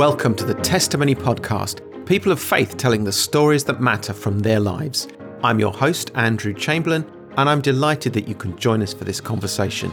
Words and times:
Welcome 0.00 0.34
to 0.36 0.46
the 0.46 0.54
Testimony 0.54 1.14
Podcast, 1.14 2.06
people 2.06 2.32
of 2.32 2.40
faith 2.40 2.78
telling 2.78 3.04
the 3.04 3.12
stories 3.12 3.64
that 3.64 3.82
matter 3.82 4.14
from 4.14 4.38
their 4.38 4.58
lives. 4.58 5.08
I'm 5.44 5.60
your 5.60 5.74
host, 5.74 6.10
Andrew 6.14 6.54
Chamberlain, 6.54 7.04
and 7.36 7.50
I'm 7.50 7.60
delighted 7.60 8.14
that 8.14 8.26
you 8.26 8.34
can 8.34 8.56
join 8.56 8.80
us 8.80 8.94
for 8.94 9.04
this 9.04 9.20
conversation. 9.20 9.92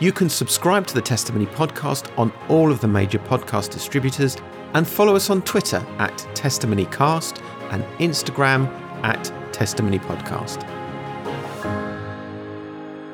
You 0.00 0.10
can 0.10 0.30
subscribe 0.30 0.86
to 0.86 0.94
the 0.94 1.02
Testimony 1.02 1.44
Podcast 1.44 2.18
on 2.18 2.32
all 2.48 2.72
of 2.72 2.80
the 2.80 2.88
major 2.88 3.18
podcast 3.18 3.72
distributors 3.72 4.38
and 4.72 4.88
follow 4.88 5.14
us 5.14 5.28
on 5.28 5.42
Twitter 5.42 5.84
at 5.98 6.16
TestimonyCast 6.32 7.42
and 7.72 7.84
Instagram 7.98 8.68
at 9.04 9.52
Testimony 9.52 9.98
Podcast. 9.98 10.62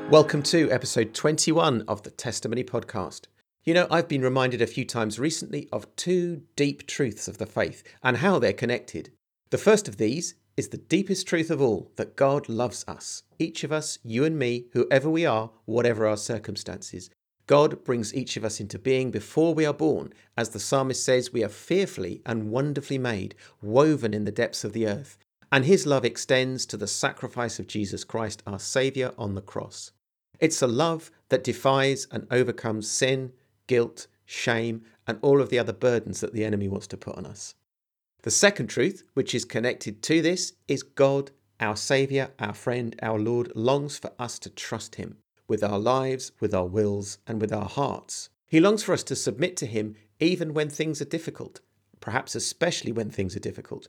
Welcome 0.09 0.45
to 0.45 0.71
episode 0.71 1.15
21 1.15 1.83
of 1.89 2.05
the 2.05 2.13
Testimony 2.13 2.63
Podcast. 2.63 3.23
You 3.65 3.75
know, 3.75 3.87
I've 3.91 4.09
been 4.09 4.23
reminded 4.23 4.63
a 4.63 4.67
few 4.67 4.85
times 4.85 5.19
recently 5.19 5.69
of 5.73 5.95
two 5.97 6.43
deep 6.57 6.87
truths 6.87 7.29
of 7.29 7.39
the 7.39 7.47
faith 7.47 7.83
and 8.03 8.19
how 8.19 8.39
they're 8.39 8.53
connected. 8.53 9.11
The 9.51 9.59
first 9.59 9.89
of 9.89 9.97
these 9.97 10.35
is 10.57 10.69
the 10.69 10.79
deepest 10.79 11.27
truth 11.27 11.51
of 11.51 11.61
all 11.61 11.93
that 11.97 12.17
God 12.17 12.49
loves 12.49 12.85
us, 12.89 13.23
each 13.39 13.65
of 13.65 13.71
us, 13.71 13.99
you 14.03 14.25
and 14.25 14.39
me, 14.39 14.67
whoever 14.73 15.09
we 15.09 15.25
are, 15.25 15.51
whatever 15.67 16.07
our 16.07 16.17
circumstances. 16.17 17.11
God 17.47 17.85
brings 17.85 18.15
each 18.15 18.37
of 18.37 18.45
us 18.45 18.61
into 18.61 18.79
being 18.79 19.11
before 19.11 19.55
we 19.55 19.65
are 19.65 19.73
born. 19.73 20.13
As 20.37 20.51
the 20.51 20.61
psalmist 20.61 21.05
says, 21.05 21.33
we 21.33 21.45
are 21.45 21.49
fearfully 21.49 22.21
and 22.27 22.51
wonderfully 22.51 22.99
made, 22.99 23.35
woven 23.63 24.13
in 24.13 24.25
the 24.25 24.33
depths 24.33 24.65
of 24.65 24.73
the 24.73 24.87
earth. 24.87 25.17
And 25.51 25.65
his 25.65 25.87
love 25.87 26.05
extends 26.05 26.67
to 26.67 26.77
the 26.77 26.87
sacrifice 26.87 27.59
of 27.59 27.67
Jesus 27.67 28.05
Christ, 28.05 28.43
our 28.47 28.59
Saviour, 28.59 29.15
on 29.17 29.35
the 29.35 29.41
cross. 29.41 29.93
It's 30.41 30.61
a 30.61 30.67
love 30.67 31.11
that 31.31 31.43
defies 31.43 32.07
and 32.11 32.27
overcomes 32.31 32.91
sin, 32.91 33.33
guilt, 33.69 34.09
shame, 34.27 34.83
and 35.07 35.19
all 35.23 35.41
of 35.41 35.49
the 35.49 35.59
other 35.59 35.73
burdens 35.73 36.21
that 36.21 36.33
the 36.33 36.45
enemy 36.45 36.67
wants 36.69 36.89
to 36.89 36.97
put 36.97 37.17
on 37.17 37.25
us. 37.25 37.55
The 38.23 38.33
second 38.33 38.67
truth, 38.67 39.05
which 39.15 39.35
is 39.35 39.45
connected 39.45 40.03
to 40.03 40.21
this, 40.21 40.55
is 40.67 40.83
God, 40.83 41.31
our 41.61 41.77
Saviour, 41.77 42.31
our 42.41 42.53
friend, 42.53 42.97
our 43.01 43.19
Lord, 43.19 43.53
longs 43.55 43.97
for 43.97 44.13
us 44.19 44.41
to 44.41 44.51
trust 44.51 44.97
Him 44.97 45.19
with 45.47 45.63
our 45.65 45.79
lives, 45.79 46.33
with 46.41 46.53
our 46.53 46.67
wills, 46.67 47.19
and 47.27 47.41
with 47.41 47.53
our 47.53 47.65
hearts. 47.65 48.29
He 48.49 48.61
longs 48.61 48.83
for 48.83 48.93
us 48.93 49.03
to 49.05 49.17
submit 49.17 49.57
to 49.59 49.67
Him 49.67 49.95
even 50.21 50.53
when 50.53 50.69
things 50.69 51.01
are 51.01 51.07
difficult, 51.07 51.61
perhaps 52.01 52.35
especially 52.35 52.93
when 52.93 53.11
things 53.11 53.37
are 53.37 53.41
difficult, 53.41 53.89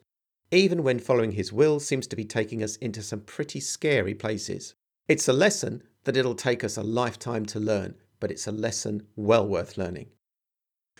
even 0.51 0.83
when 0.83 0.99
following 0.99 1.33
His 1.33 1.51
will 1.51 1.79
seems 1.79 2.07
to 2.07 2.15
be 2.15 2.25
taking 2.25 2.63
us 2.63 2.75
into 2.77 3.01
some 3.01 3.21
pretty 3.21 3.59
scary 3.59 4.13
places. 4.13 4.75
It's 5.07 5.27
a 5.27 5.33
lesson 5.33 5.83
that 6.03 6.15
it'll 6.15 6.35
take 6.35 6.63
us 6.63 6.77
a 6.77 6.83
lifetime 6.83 7.45
to 7.47 7.59
learn, 7.59 7.95
but 8.19 8.31
it's 8.31 8.47
a 8.47 8.51
lesson 8.51 9.07
well 9.15 9.47
worth 9.47 9.77
learning. 9.77 10.07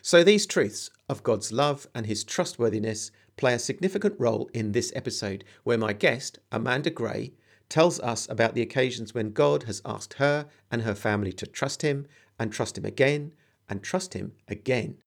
So, 0.02 0.23
these 0.23 0.45
truths 0.45 0.89
of 1.09 1.23
God's 1.23 1.52
love 1.52 1.88
and 1.94 2.06
His 2.06 2.23
trustworthiness 2.23 3.11
play 3.36 3.53
a 3.53 3.59
significant 3.59 4.16
role 4.17 4.50
in 4.53 4.72
this 4.72 4.94
episode, 4.95 5.44
where 5.64 5.78
my 5.78 5.94
guest, 5.94 6.39
Amanda 6.52 6.89
Gray, 6.89 7.34
tells 7.67 8.00
us 8.00 8.28
about 8.30 8.56
the 8.56 8.61
occasions 8.61 9.14
when 9.14 9.31
God 9.31 9.64
has 9.64 9.81
asked 9.86 10.16
her 10.16 10.48
and 10.72 10.81
her 10.81 10.95
family 10.95 11.34
to 11.34 11.45
trust 11.45 11.81
Him 11.81 12.08
and 12.39 12.52
trust 12.52 12.78
Him 12.78 12.86
again 12.86 13.33
and 13.67 13.83
trust 13.83 14.14
Him 14.14 14.33
again. 14.48 14.98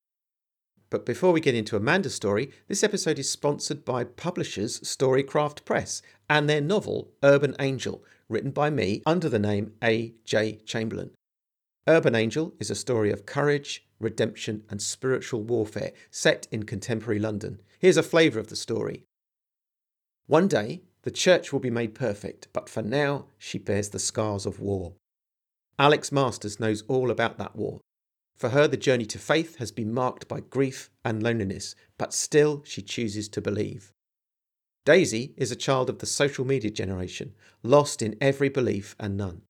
But 0.91 1.07
before 1.07 1.33
we 1.33 1.41
get 1.41 1.55
into 1.55 1.77
Amanda's 1.77 2.15
story, 2.15 2.51
this 2.69 2.85
episode 2.85 3.19
is 3.19 3.31
sponsored 3.31 3.83
by 3.83 4.05
publishers 4.05 4.79
Storycraft 4.81 5.65
Press 5.65 6.03
and 6.29 6.49
their 6.49 6.61
novel 6.61 7.11
Urban 7.23 7.57
Angel, 7.59 8.05
written 8.29 8.51
by 8.51 8.69
me 8.69 9.03
under 9.07 9.31
the 9.31 9.39
name 9.39 9.73
A. 9.83 10.13
J. 10.27 10.59
Chamberlain. 10.67 11.11
Urban 11.89 12.15
Angel 12.15 12.55
is 12.61 12.71
a 12.71 12.77
story 12.77 13.11
of 13.11 13.27
courage, 13.27 13.85
redemption, 13.99 14.63
and 14.71 14.81
spiritual 14.81 15.43
warfare 15.43 15.91
set 16.13 16.47
in 16.53 16.63
contemporary 16.63 17.19
London. 17.19 17.61
Here's 17.81 17.97
a 17.97 18.05
flavour 18.05 18.39
of 18.39 18.47
the 18.47 18.57
story. 18.57 19.03
One 20.27 20.47
day, 20.47 20.83
the 21.03 21.11
church 21.11 21.53
will 21.53 21.59
be 21.59 21.71
made 21.71 21.97
perfect, 21.97 22.47
but 22.53 22.69
for 22.69 22.83
now, 22.83 23.27
she 23.37 23.59
bears 23.59 23.89
the 23.89 23.99
scars 23.99 24.47
of 24.47 24.61
war. 24.61 24.95
Alex 25.77 26.13
Masters 26.13 26.61
knows 26.61 26.83
all 26.83 27.11
about 27.11 27.39
that 27.39 27.57
war. 27.57 27.81
For 28.37 28.51
her, 28.51 28.69
the 28.69 28.77
journey 28.77 29.07
to 29.07 29.19
faith 29.19 29.57
has 29.57 29.73
been 29.73 29.93
marked 29.93 30.29
by 30.29 30.39
grief 30.39 30.89
and 31.05 31.21
loneliness, 31.21 31.75
but 31.99 32.15
still 32.15 32.63
she 32.65 32.83
chooses 32.83 33.29
to 33.31 33.41
believe. 33.41 33.93
Daisy 34.85 35.35
is 35.37 35.51
a 35.51 35.57
child 35.57 35.91
of 35.91 35.99
the 35.99 36.07
social 36.07 36.45
media 36.45 36.71
generation, 36.71 37.35
lost 37.65 38.03
in 38.03 38.17
every 38.21 38.49
belief 38.49 38.95
and 39.01 39.17
none. 39.17 39.43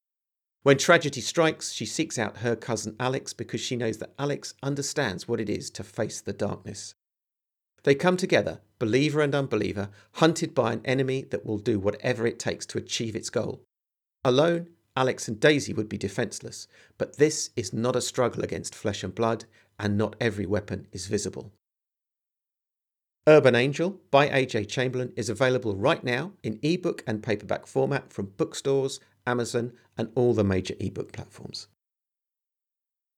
When 0.62 0.78
tragedy 0.78 1.20
strikes, 1.20 1.72
she 1.72 1.86
seeks 1.86 2.18
out 2.18 2.38
her 2.38 2.54
cousin 2.54 2.94
Alex 3.00 3.32
because 3.32 3.60
she 3.60 3.76
knows 3.76 3.98
that 3.98 4.14
Alex 4.18 4.54
understands 4.62 5.26
what 5.26 5.40
it 5.40 5.48
is 5.48 5.70
to 5.70 5.82
face 5.82 6.20
the 6.20 6.32
darkness. 6.32 6.94
They 7.82 7.96
come 7.96 8.16
together, 8.16 8.60
believer 8.78 9.20
and 9.20 9.34
unbeliever, 9.34 9.90
hunted 10.12 10.54
by 10.54 10.72
an 10.72 10.82
enemy 10.84 11.22
that 11.30 11.44
will 11.44 11.58
do 11.58 11.80
whatever 11.80 12.28
it 12.28 12.38
takes 12.38 12.64
to 12.66 12.78
achieve 12.78 13.16
its 13.16 13.28
goal. 13.28 13.64
Alone, 14.24 14.68
Alex 14.94 15.26
and 15.26 15.40
Daisy 15.40 15.72
would 15.72 15.88
be 15.88 15.98
defenceless, 15.98 16.68
but 16.96 17.16
this 17.16 17.50
is 17.56 17.72
not 17.72 17.96
a 17.96 18.00
struggle 18.00 18.44
against 18.44 18.74
flesh 18.74 19.02
and 19.02 19.12
blood, 19.12 19.46
and 19.80 19.98
not 19.98 20.14
every 20.20 20.46
weapon 20.46 20.86
is 20.92 21.06
visible. 21.06 21.52
Urban 23.26 23.54
Angel 23.54 24.00
by 24.10 24.28
AJ 24.28 24.68
Chamberlain 24.68 25.12
is 25.16 25.28
available 25.28 25.76
right 25.76 26.02
now 26.02 26.32
in 26.42 26.58
ebook 26.62 27.02
and 27.06 27.22
paperback 27.22 27.66
format 27.66 28.12
from 28.12 28.32
bookstores, 28.36 29.00
Amazon, 29.27 29.72
and 29.97 30.10
all 30.15 30.34
the 30.34 30.44
major 30.44 30.75
ebook 30.81 31.12
platforms. 31.12 31.69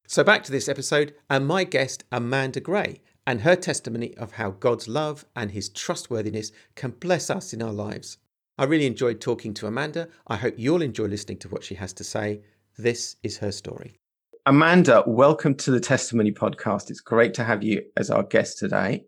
So, 0.07 0.23
back 0.23 0.43
to 0.45 0.53
this 0.53 0.69
episode 0.69 1.15
and 1.31 1.47
my 1.47 1.65
guest, 1.65 2.05
Amanda 2.13 2.61
Gray, 2.61 3.01
and 3.27 3.41
her 3.41 3.57
testimony 3.57 4.15
of 4.17 4.33
how 4.33 4.51
God's 4.51 4.87
love 4.87 5.25
and 5.35 5.51
his 5.51 5.71
trustworthiness 5.71 6.53
can 6.75 6.91
bless 6.91 7.31
us 7.31 7.53
in 7.53 7.63
our 7.63 7.73
lives. 7.73 8.19
I 8.59 8.65
really 8.65 8.87
enjoyed 8.87 9.21
talking 9.21 9.55
to 9.55 9.67
Amanda. 9.67 10.09
I 10.27 10.37
hope 10.37 10.55
you'll 10.57 10.83
enjoy 10.83 11.07
listening 11.07 11.39
to 11.39 11.49
what 11.49 11.65
she 11.65 11.75
has 11.77 11.93
to 11.95 12.05
say. 12.05 12.43
This 12.79 13.17
is 13.23 13.39
her 13.39 13.51
story. 13.51 13.99
Amanda, 14.47 15.03
welcome 15.07 15.55
to 15.55 15.71
the 15.71 15.81
Testimony 15.81 16.31
Podcast. 16.31 16.91
It's 16.91 17.01
great 17.01 17.33
to 17.35 17.45
have 17.45 17.63
you 17.63 17.83
as 17.97 18.11
our 18.11 18.23
guest 18.23 18.59
today. 18.59 19.07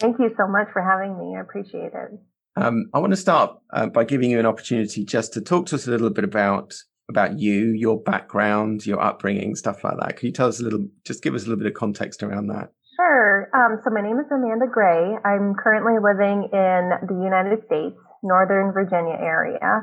Thank 0.00 0.18
you 0.18 0.34
so 0.36 0.48
much 0.48 0.68
for 0.72 0.82
having 0.82 1.18
me. 1.18 1.36
I 1.36 1.40
appreciate 1.40 1.92
it. 1.94 2.20
Um, 2.56 2.86
I 2.92 2.98
want 2.98 3.12
to 3.12 3.16
start 3.16 3.56
uh, 3.72 3.86
by 3.86 4.04
giving 4.04 4.30
you 4.30 4.38
an 4.38 4.46
opportunity 4.46 5.04
just 5.04 5.32
to 5.34 5.40
talk 5.40 5.66
to 5.66 5.76
us 5.76 5.86
a 5.86 5.90
little 5.90 6.10
bit 6.10 6.24
about 6.24 6.74
about 7.08 7.38
you, 7.38 7.72
your 7.72 8.00
background, 8.00 8.86
your 8.86 9.02
upbringing, 9.02 9.56
stuff 9.56 9.82
like 9.82 9.98
that. 9.98 10.16
Can 10.16 10.26
you 10.26 10.32
tell 10.32 10.46
us 10.46 10.60
a 10.60 10.62
little, 10.62 10.86
just 11.04 11.24
give 11.24 11.34
us 11.34 11.42
a 11.42 11.46
little 11.46 11.58
bit 11.58 11.66
of 11.66 11.74
context 11.74 12.22
around 12.22 12.46
that? 12.46 12.72
Sure. 12.96 13.50
Um, 13.52 13.80
so 13.82 13.90
my 13.90 14.00
name 14.00 14.18
is 14.20 14.26
Amanda 14.30 14.66
Gray. 14.70 15.16
I'm 15.24 15.54
currently 15.54 15.98
living 15.98 16.48
in 16.52 16.90
the 17.08 17.18
United 17.22 17.66
States, 17.66 17.98
Northern 18.22 18.72
Virginia 18.72 19.18
area. 19.18 19.82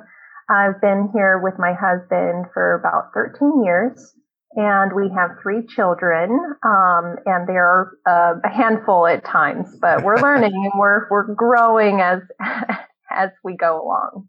I've 0.50 0.80
been 0.80 1.10
here 1.14 1.42
with 1.44 1.56
my 1.60 1.74
husband 1.74 2.46
for 2.54 2.76
about 2.76 3.12
13 3.14 3.66
years 3.66 4.16
and 4.58 4.92
we 4.94 5.10
have 5.16 5.38
three 5.42 5.66
children, 5.68 6.32
um, 6.66 7.16
and 7.28 7.48
they're 7.48 7.92
uh, 8.10 8.34
a 8.44 8.50
handful 8.50 9.06
at 9.06 9.24
times, 9.24 9.68
but 9.80 10.04
we're 10.04 10.18
learning 10.22 10.52
and 10.52 10.74
we're 10.78 11.08
we're 11.10 11.34
growing 11.36 12.02
as 12.02 12.22
as 13.12 13.30
we 13.44 13.56
go 13.56 13.82
along. 13.82 14.28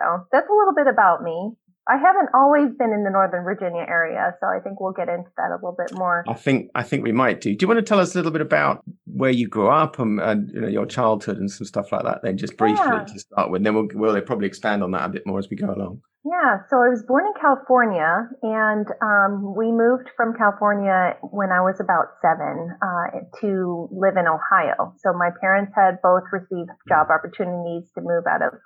So 0.00 0.26
that's 0.32 0.48
a 0.48 0.52
little 0.52 0.74
bit 0.74 0.86
about 0.86 1.22
me. 1.22 1.52
I 1.86 1.96
haven't 1.96 2.28
always 2.34 2.68
been 2.78 2.92
in 2.92 3.02
the 3.02 3.10
Northern 3.10 3.44
Virginia 3.44 3.84
area, 3.88 4.34
so 4.40 4.46
I 4.46 4.60
think 4.60 4.78
we'll 4.78 4.92
get 4.92 5.08
into 5.08 5.30
that 5.38 5.50
a 5.50 5.54
little 5.54 5.76
bit 5.76 5.92
more. 5.96 6.22
I 6.28 6.34
think 6.34 6.70
I 6.74 6.82
think 6.82 7.04
we 7.04 7.12
might 7.12 7.42
do. 7.42 7.54
Do 7.54 7.64
you 7.64 7.68
want 7.68 7.78
to 7.78 7.82
tell 7.82 8.00
us 8.00 8.14
a 8.14 8.18
little 8.18 8.32
bit 8.32 8.42
about 8.42 8.82
where 9.04 9.30
you 9.30 9.48
grew 9.48 9.68
up 9.68 9.98
and, 9.98 10.18
and 10.20 10.50
you 10.50 10.60
know 10.62 10.68
your 10.68 10.86
childhood 10.86 11.36
and 11.38 11.50
some 11.50 11.66
stuff 11.66 11.92
like 11.92 12.04
that? 12.04 12.20
Then 12.22 12.38
just 12.38 12.56
briefly 12.56 12.84
yeah. 12.86 13.04
to 13.04 13.18
start 13.18 13.50
with, 13.50 13.60
and 13.60 13.66
then 13.66 13.74
we'll 13.74 13.88
we'll 13.92 14.20
probably 14.22 14.46
expand 14.46 14.82
on 14.82 14.92
that 14.92 15.04
a 15.04 15.08
bit 15.10 15.26
more 15.26 15.38
as 15.38 15.48
we 15.50 15.56
go 15.56 15.74
along. 15.74 16.00
Yeah, 16.28 16.60
so 16.68 16.84
I 16.84 16.92
was 16.92 17.00
born 17.08 17.24
in 17.24 17.32
California, 17.40 18.28
and 18.44 18.84
um, 19.00 19.56
we 19.56 19.72
moved 19.72 20.12
from 20.12 20.36
California 20.36 21.16
when 21.24 21.48
I 21.48 21.64
was 21.64 21.80
about 21.80 22.20
seven 22.20 22.68
uh, 22.84 23.24
to 23.40 23.88
live 23.88 24.20
in 24.20 24.28
Ohio. 24.28 24.92
So 25.00 25.16
my 25.16 25.32
parents 25.40 25.72
had 25.72 26.04
both 26.04 26.28
received 26.28 26.68
job 26.84 27.08
opportunities 27.08 27.88
to 27.96 28.04
move 28.04 28.28
out 28.28 28.44
of 28.44 28.60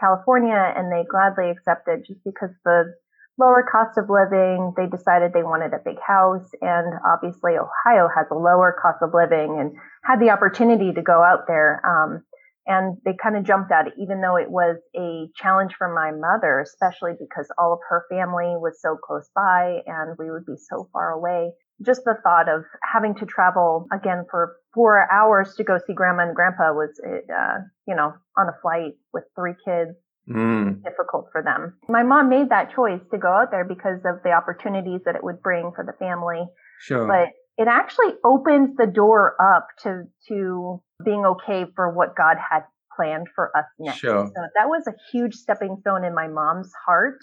California, 0.00 0.56
and 0.56 0.88
they 0.88 1.04
gladly 1.04 1.52
accepted 1.52 2.08
just 2.08 2.24
because 2.24 2.56
the 2.64 2.96
lower 3.36 3.60
cost 3.60 4.00
of 4.00 4.08
living. 4.08 4.72
They 4.80 4.88
decided 4.88 5.36
they 5.36 5.44
wanted 5.44 5.76
a 5.76 5.84
big 5.84 6.00
house, 6.00 6.48
and 6.64 6.96
obviously 7.04 7.60
Ohio 7.60 8.08
has 8.08 8.24
a 8.32 8.40
lower 8.40 8.72
cost 8.80 9.04
of 9.04 9.12
living, 9.12 9.60
and 9.60 9.76
had 10.00 10.16
the 10.16 10.32
opportunity 10.32 10.96
to 10.96 11.02
go 11.04 11.20
out 11.20 11.44
there. 11.44 11.84
Um, 11.84 12.24
and 12.66 12.96
they 13.04 13.12
kind 13.20 13.36
of 13.36 13.44
jumped 13.44 13.72
at 13.72 13.88
it, 13.88 13.94
even 14.00 14.20
though 14.20 14.36
it 14.36 14.50
was 14.50 14.76
a 14.96 15.26
challenge 15.34 15.74
for 15.76 15.92
my 15.92 16.12
mother, 16.12 16.60
especially 16.60 17.12
because 17.18 17.48
all 17.58 17.72
of 17.72 17.80
her 17.88 18.04
family 18.08 18.54
was 18.56 18.80
so 18.80 18.96
close 18.96 19.28
by 19.34 19.80
and 19.86 20.16
we 20.18 20.30
would 20.30 20.46
be 20.46 20.56
so 20.56 20.88
far 20.92 21.10
away. 21.10 21.50
Just 21.84 22.02
the 22.04 22.14
thought 22.22 22.48
of 22.48 22.62
having 22.82 23.14
to 23.16 23.26
travel 23.26 23.88
again 23.92 24.24
for 24.30 24.56
four 24.72 25.10
hours 25.10 25.54
to 25.56 25.64
go 25.64 25.78
see 25.84 25.92
grandma 25.92 26.22
and 26.22 26.36
grandpa 26.36 26.72
was, 26.72 26.90
uh, 27.04 27.58
you 27.88 27.96
know, 27.96 28.12
on 28.36 28.46
a 28.48 28.54
flight 28.62 28.92
with 29.12 29.24
three 29.34 29.54
kids, 29.64 29.90
mm. 30.30 30.82
difficult 30.84 31.26
for 31.32 31.42
them. 31.42 31.74
My 31.88 32.04
mom 32.04 32.28
made 32.28 32.50
that 32.50 32.72
choice 32.72 33.00
to 33.10 33.18
go 33.18 33.28
out 33.28 33.50
there 33.50 33.64
because 33.64 33.98
of 34.04 34.22
the 34.22 34.30
opportunities 34.30 35.00
that 35.06 35.16
it 35.16 35.24
would 35.24 35.42
bring 35.42 35.72
for 35.74 35.84
the 35.84 35.94
family. 35.98 36.44
Sure. 36.78 37.08
But 37.08 37.30
it 37.58 37.68
actually 37.68 38.14
opened 38.24 38.76
the 38.78 38.86
door 38.86 39.36
up 39.40 39.68
to 39.82 40.04
to 40.28 40.82
being 41.04 41.24
okay 41.24 41.64
for 41.74 41.90
what 41.92 42.16
God 42.16 42.36
had 42.38 42.62
planned 42.96 43.28
for 43.34 43.56
us 43.56 43.64
next. 43.78 44.00
Sure. 44.00 44.30
So 44.34 44.42
that 44.54 44.68
was 44.68 44.86
a 44.86 44.92
huge 45.10 45.34
stepping 45.34 45.76
stone 45.80 46.04
in 46.04 46.14
my 46.14 46.28
mom's 46.28 46.72
heart, 46.86 47.18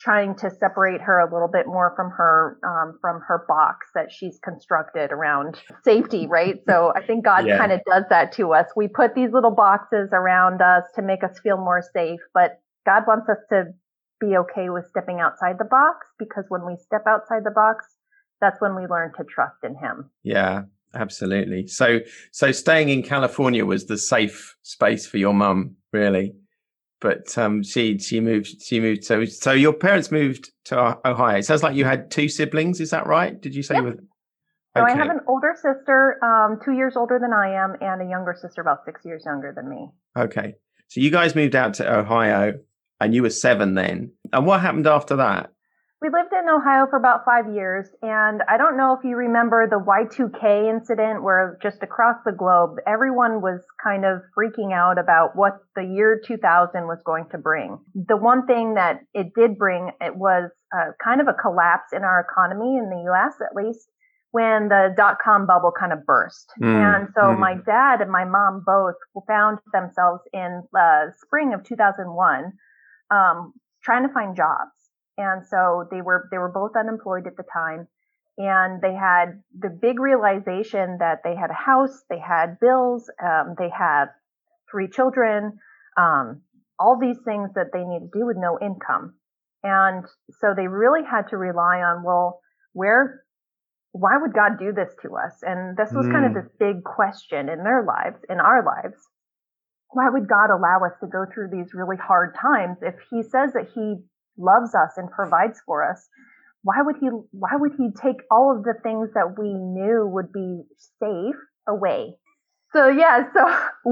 trying 0.00 0.34
to 0.36 0.50
separate 0.50 1.00
her 1.00 1.18
a 1.18 1.32
little 1.32 1.48
bit 1.48 1.66
more 1.66 1.92
from 1.96 2.10
her 2.10 2.58
um, 2.64 2.98
from 3.00 3.20
her 3.26 3.44
box 3.48 3.88
that 3.94 4.10
she's 4.12 4.38
constructed 4.42 5.12
around 5.12 5.60
safety, 5.84 6.26
right? 6.26 6.60
So 6.68 6.92
I 6.96 7.02
think 7.02 7.24
God 7.24 7.46
Yeah. 7.46 7.58
kind 7.58 7.72
of 7.72 7.80
does 7.84 8.04
that 8.10 8.32
to 8.32 8.52
us. 8.52 8.66
We 8.76 8.88
put 8.88 9.14
these 9.14 9.32
little 9.32 9.50
boxes 9.50 10.10
around 10.12 10.60
us 10.62 10.84
to 10.94 11.02
make 11.02 11.22
us 11.24 11.38
feel 11.40 11.56
more 11.56 11.82
safe, 11.92 12.20
but 12.34 12.60
God 12.84 13.04
wants 13.06 13.28
us 13.28 13.38
to 13.50 13.66
be 14.20 14.36
okay 14.36 14.70
with 14.70 14.86
stepping 14.86 15.20
outside 15.20 15.58
the 15.58 15.64
box 15.64 16.06
because 16.18 16.44
when 16.48 16.64
we 16.64 16.76
step 16.76 17.02
outside 17.08 17.44
the 17.44 17.50
box, 17.50 17.86
that's 18.40 18.60
when 18.60 18.74
we 18.74 18.86
learn 18.86 19.12
to 19.16 19.24
trust 19.24 19.56
in 19.64 19.74
Him. 19.76 20.10
Yeah, 20.22 20.62
absolutely. 20.94 21.66
So, 21.66 22.00
so 22.32 22.52
staying 22.52 22.88
in 22.88 23.02
California 23.02 23.64
was 23.64 23.86
the 23.86 23.98
safe 23.98 24.56
space 24.62 25.06
for 25.06 25.18
your 25.18 25.34
mum, 25.34 25.76
really. 25.92 26.34
But 27.00 27.36
um, 27.36 27.64
she 27.64 27.98
she 27.98 28.20
moved 28.20 28.62
she 28.62 28.78
moved 28.78 29.02
so 29.02 29.24
so 29.24 29.50
your 29.50 29.72
parents 29.72 30.12
moved 30.12 30.52
to 30.66 30.78
Ohio. 31.04 31.38
It 31.38 31.44
sounds 31.44 31.62
like 31.64 31.74
you 31.74 31.84
had 31.84 32.12
two 32.12 32.28
siblings. 32.28 32.80
Is 32.80 32.90
that 32.90 33.08
right? 33.08 33.40
Did 33.40 33.56
you 33.56 33.64
say 33.64 33.74
Yep. 33.74 33.82
you 33.82 33.88
were? 33.90 33.96
So 34.76 34.84
I 34.84 34.92
have 34.92 35.10
an 35.10 35.20
older 35.26 35.54
sister, 35.54 36.18
um, 36.24 36.58
two 36.64 36.72
years 36.72 36.96
older 36.96 37.18
than 37.20 37.32
I 37.32 37.62
am, 37.62 37.76
and 37.80 38.00
a 38.00 38.08
younger 38.08 38.34
sister 38.40 38.62
about 38.62 38.84
six 38.86 39.04
years 39.04 39.24
younger 39.26 39.52
than 39.54 39.68
me. 39.68 39.90
Okay. 40.16 40.54
So 40.88 41.00
you 41.00 41.10
guys 41.10 41.34
moved 41.34 41.54
out 41.54 41.74
to 41.74 41.92
Ohio 41.92 42.54
and 43.00 43.14
you 43.14 43.22
were 43.22 43.30
seven 43.30 43.74
then. 43.74 44.12
And 44.32 44.46
what 44.46 44.60
happened 44.60 44.86
after 44.86 45.16
that? 45.16 45.50
We 46.02 46.08
lived 46.08 46.32
in 46.32 46.48
Ohio 46.48 46.88
for 46.90 46.98
about 46.98 47.24
five 47.24 47.54
years, 47.54 47.86
and 48.02 48.42
I 48.48 48.56
don't 48.56 48.76
know 48.76 48.96
if 48.98 49.04
you 49.04 49.14
remember 49.14 49.68
the 49.70 49.78
Y2K 49.78 50.68
incident 50.68 51.22
where 51.22 51.56
just 51.62 51.80
across 51.80 52.16
the 52.26 52.32
globe, 52.32 52.78
everyone 52.88 53.40
was 53.40 53.60
kind 53.80 54.04
of 54.04 54.18
freaking 54.36 54.74
out 54.74 54.98
about 54.98 55.36
what 55.36 55.58
the 55.76 55.84
year 55.84 56.20
2000 56.26 56.88
was 56.88 56.98
going 57.06 57.26
to 57.30 57.38
bring. 57.38 57.78
The 57.94 58.16
one 58.16 58.48
thing 58.48 58.74
that 58.74 58.98
it 59.14 59.28
did 59.38 59.56
bring, 59.56 59.92
it 60.00 60.16
was 60.16 60.50
uh, 60.76 60.90
kind 60.98 61.20
of 61.20 61.28
a 61.28 61.34
collapse 61.40 61.92
in 61.92 62.02
our 62.02 62.26
economy 62.28 62.78
in 62.78 62.90
the 62.90 63.12
US 63.12 63.34
at 63.40 63.54
least 63.54 63.86
when 64.32 64.68
the 64.68 64.92
dot 64.96 65.18
com 65.22 65.46
bubble 65.46 65.70
kind 65.78 65.92
of 65.92 66.04
burst. 66.04 66.50
Mm, 66.60 66.96
and 66.96 67.08
so 67.14 67.30
mm. 67.30 67.38
my 67.38 67.54
dad 67.54 68.00
and 68.00 68.10
my 68.10 68.24
mom 68.24 68.64
both 68.66 68.96
found 69.28 69.58
themselves 69.72 70.22
in 70.32 70.64
uh, 70.76 71.14
spring 71.24 71.54
of 71.54 71.62
2001 71.62 72.52
um, 73.12 73.52
trying 73.84 74.04
to 74.04 74.12
find 74.12 74.34
jobs. 74.34 74.81
And 75.22 75.46
so 75.46 75.86
they 75.90 76.02
were 76.02 76.28
they 76.30 76.38
were 76.38 76.50
both 76.52 76.72
unemployed 76.76 77.26
at 77.26 77.36
the 77.36 77.44
time, 77.52 77.86
and 78.38 78.80
they 78.82 78.94
had 78.94 79.42
the 79.56 79.70
big 79.70 80.00
realization 80.00 80.98
that 80.98 81.20
they 81.24 81.36
had 81.36 81.50
a 81.50 81.54
house, 81.70 82.02
they 82.10 82.18
had 82.18 82.58
bills, 82.60 83.08
um, 83.22 83.54
they 83.58 83.70
had 83.70 84.06
three 84.70 84.88
children, 84.88 85.58
um, 85.96 86.42
all 86.78 86.98
these 86.98 87.18
things 87.24 87.50
that 87.54 87.70
they 87.72 87.84
need 87.84 88.00
to 88.00 88.18
do 88.18 88.26
with 88.26 88.36
no 88.36 88.58
income. 88.60 89.14
And 89.62 90.04
so 90.40 90.54
they 90.56 90.66
really 90.66 91.04
had 91.08 91.28
to 91.28 91.36
rely 91.36 91.82
on 91.82 92.02
well, 92.02 92.40
where 92.72 93.22
why 93.92 94.16
would 94.20 94.32
God 94.32 94.58
do 94.58 94.72
this 94.72 94.90
to 95.02 95.16
us? 95.16 95.42
And 95.42 95.76
this 95.76 95.92
was 95.92 96.08
kind 96.08 96.24
of 96.24 96.32
Mm. 96.32 96.42
this 96.42 96.50
big 96.58 96.82
question 96.82 97.48
in 97.50 97.62
their 97.62 97.82
lives, 97.84 98.24
in 98.28 98.40
our 98.40 98.64
lives. 98.64 98.96
Why 99.90 100.08
would 100.08 100.26
God 100.26 100.48
allow 100.50 100.80
us 100.86 100.98
to 101.00 101.06
go 101.06 101.26
through 101.26 101.50
these 101.50 101.74
really 101.74 101.98
hard 101.98 102.34
times 102.34 102.78
if 102.82 102.94
he 103.10 103.22
says 103.22 103.52
that 103.52 103.68
he 103.74 104.02
loves 104.38 104.74
us 104.74 104.92
and 104.96 105.10
provides 105.10 105.60
for 105.66 105.88
us? 105.88 106.08
Why 106.62 106.76
would 106.80 106.96
he 107.00 107.08
why 107.32 107.50
would 107.54 107.72
he 107.76 107.88
take 108.00 108.16
all 108.30 108.56
of 108.56 108.62
the 108.64 108.74
things 108.82 109.10
that 109.14 109.36
we 109.38 109.52
knew 109.52 110.06
would 110.06 110.32
be 110.32 110.62
safe 111.00 111.34
away? 111.68 112.14
So 112.72 112.88
yeah, 112.88 113.24
so 113.34 113.44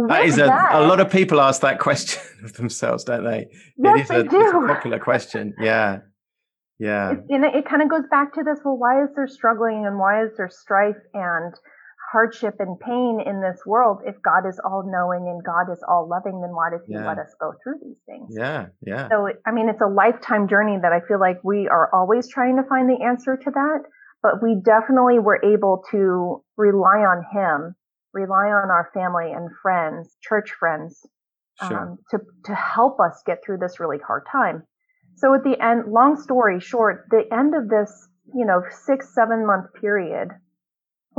That 0.09 0.25
is 0.25 0.39
a, 0.39 0.43
that, 0.45 0.75
a 0.75 0.87
lot 0.87 1.01
of 1.01 1.11
people 1.11 1.41
ask 1.41 1.61
that 1.63 1.79
question 1.81 2.23
of 2.45 2.53
themselves, 2.55 3.05
don't 3.05 3.25
they? 3.25 3.49
yes, 3.77 3.99
it 3.99 4.03
is 4.03 4.09
they 4.09 4.17
a, 4.17 4.21
it's 4.21 4.31
do. 4.31 4.65
a 4.65 4.67
popular 4.75 4.99
question. 4.99 5.55
Yeah. 5.61 5.99
Yeah. 6.79 7.13
It- 7.13 7.25
and 7.29 7.45
it, 7.45 7.55
it 7.57 7.69
kind 7.69 7.83
of 7.83 7.91
goes 7.91 8.05
back 8.11 8.33
to 8.35 8.43
this 8.45 8.59
well 8.65 8.79
why 8.79 9.03
is 9.03 9.11
there 9.17 9.29
struggling 9.29 9.85
and 9.87 9.99
why 9.99 10.23
is 10.25 10.31
there 10.37 10.49
strife 10.49 10.97
and 11.13 11.53
hardship 12.11 12.57
and 12.59 12.79
pain 12.81 13.21
in 13.25 13.41
this 13.41 13.61
world 13.67 13.99
if 14.07 14.17
god 14.23 14.47
is 14.49 14.61
all 14.65 14.83
knowing 14.87 15.29
and 15.29 15.43
god 15.45 15.71
is 15.73 15.83
all 15.89 16.09
loving 16.09 16.41
then 16.41 16.51
why 16.55 16.71
does 16.71 16.81
he 16.87 16.95
Yeah. 16.95 17.07
let 17.07 17.19
us 17.19 17.35
go 17.41 17.53
through 17.63 17.79
these 17.83 18.01
things 18.07 18.35
Yeah. 18.37 18.67
Yeah. 18.83 19.09
so 19.09 19.29
i 19.47 19.51
mean 19.53 19.69
it's 19.69 19.81
a 19.83 19.89
lifetime 19.89 20.49
journey 20.49 20.77
that 20.83 20.93
i 20.93 21.01
feel 21.07 21.21
like 21.21 21.39
we 21.45 21.69
are 21.69 21.89
always 21.95 22.29
trying 22.29 22.57
to 22.57 22.63
find 22.69 22.89
the 22.89 23.05
answer 23.05 23.37
to 23.37 23.51
that 23.51 23.81
but 24.23 24.43
we 24.43 24.57
definitely 24.65 25.19
were 25.19 25.41
able 25.45 25.83
to 25.91 26.43
rely 26.57 26.99
on 27.13 27.25
him 27.33 27.75
rely 28.13 28.47
on 28.51 28.71
our 28.71 28.91
family 28.93 29.33
and 29.33 29.51
friends 29.63 30.17
church 30.23 30.51
friends 30.59 31.07
Sure. 31.69 31.79
um, 31.79 31.99
to 32.11 32.19
to 32.47 32.55
help 32.55 32.99
us 33.01 33.23
get 33.27 33.45
through 33.45 33.59
this 33.59 33.79
really 33.79 33.99
hard 33.99 34.25
time. 34.33 34.63
So 35.17 35.35
at 35.35 35.43
the 35.45 35.63
end, 35.63 35.93
long 35.93 36.17
story 36.17 36.59
short, 36.59 37.05
the 37.11 37.25
end 37.31 37.55
of 37.55 37.69
this, 37.69 38.09
you 38.35 38.47
know, 38.47 38.63
six 38.71 39.15
seven 39.15 39.47
month 39.47 39.67
period 39.79 40.29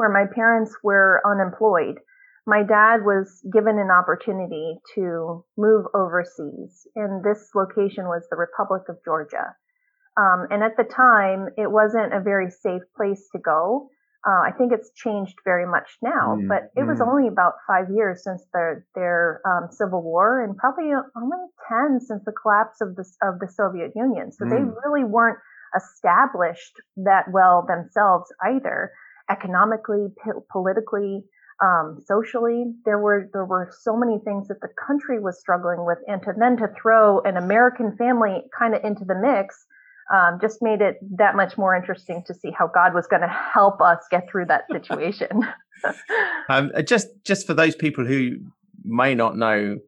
where 0.02 0.10
my 0.10 0.26
parents 0.34 0.74
were 0.82 1.22
unemployed, 1.24 2.00
my 2.48 2.64
dad 2.64 3.06
was 3.06 3.40
given 3.54 3.78
an 3.78 3.92
opportunity 3.92 4.80
to 4.96 5.46
move 5.58 5.86
overseas, 5.94 6.88
and 6.96 7.24
this 7.24 7.52
location 7.54 8.06
was 8.06 8.26
the 8.32 8.36
Republic 8.36 8.82
of 8.90 8.98
Georgia. 9.06 9.54
Um, 10.18 10.48
and 10.50 10.64
at 10.64 10.76
the 10.76 10.90
time, 10.90 11.50
it 11.56 11.70
wasn't 11.70 12.16
a 12.16 12.20
very 12.20 12.50
safe 12.50 12.82
place 12.98 13.30
to 13.34 13.40
go. 13.40 13.90
Uh, 14.28 14.42
I 14.50 14.52
think 14.58 14.74
it's 14.74 14.92
changed 14.96 15.38
very 15.46 15.68
much 15.76 15.90
now, 16.02 16.26
Mm, 16.38 16.48
but 16.52 16.62
it 16.76 16.86
was 16.90 17.00
mm. 17.00 17.08
only 17.08 17.28
about 17.28 17.54
five 17.70 17.88
years 17.98 18.24
since 18.24 18.42
their 18.54 18.86
their 18.96 19.42
um, 19.46 19.70
civil 19.70 20.02
war, 20.02 20.42
and 20.44 20.58
probably 20.58 20.90
only 21.16 21.44
ten 21.70 22.00
since 22.00 22.24
the 22.26 22.34
collapse 22.42 22.82
of 22.82 22.96
the 22.98 23.06
of 23.22 23.34
the 23.40 23.48
Soviet 23.60 23.92
Union. 23.96 24.32
So 24.32 24.46
they 24.46 24.62
Mm. 24.66 24.74
really 24.84 25.06
weren't 25.06 25.40
established 25.82 26.76
that 27.10 27.26
well 27.32 27.66
themselves 27.74 28.28
either, 28.52 28.92
economically, 29.32 30.08
po- 30.24 30.46
politically, 30.52 31.24
um, 31.64 32.00
socially. 32.06 32.66
There 32.86 33.00
were 33.00 33.30
there 33.34 33.46
were 33.46 33.72
so 33.82 33.96
many 33.96 34.20
things 34.20 34.48
that 34.50 34.62
the 34.62 34.70
country 34.86 35.20
was 35.20 35.40
struggling 35.40 35.86
with, 35.86 36.00
and 36.08 36.22
to 36.24 36.34
then 36.38 36.58
to 36.58 36.68
throw 36.82 37.22
an 37.22 37.38
American 37.38 37.96
family 37.98 38.44
kind 38.58 38.76
of 38.76 38.84
into 38.84 39.06
the 39.06 39.16
mix 39.16 39.66
um, 40.12 40.40
just 40.42 40.62
made 40.62 40.82
it 40.82 40.98
that 41.18 41.36
much 41.36 41.58
more 41.58 41.76
interesting 41.76 42.24
to 42.28 42.34
see 42.34 42.52
how 42.52 42.68
God 42.68 42.94
was 42.94 43.08
going 43.08 43.22
to 43.22 43.28
help 43.28 43.82
us 43.82 44.00
get 44.12 44.30
through 44.30 44.46
that 44.46 44.66
situation. 44.72 45.46
Um, 46.48 46.72
just 46.86 47.08
just 47.24 47.48
for 47.48 47.56
those 47.56 47.76
people 47.76 48.06
who 48.06 48.36
may 48.84 49.16
not 49.16 49.36
know, 49.36 49.80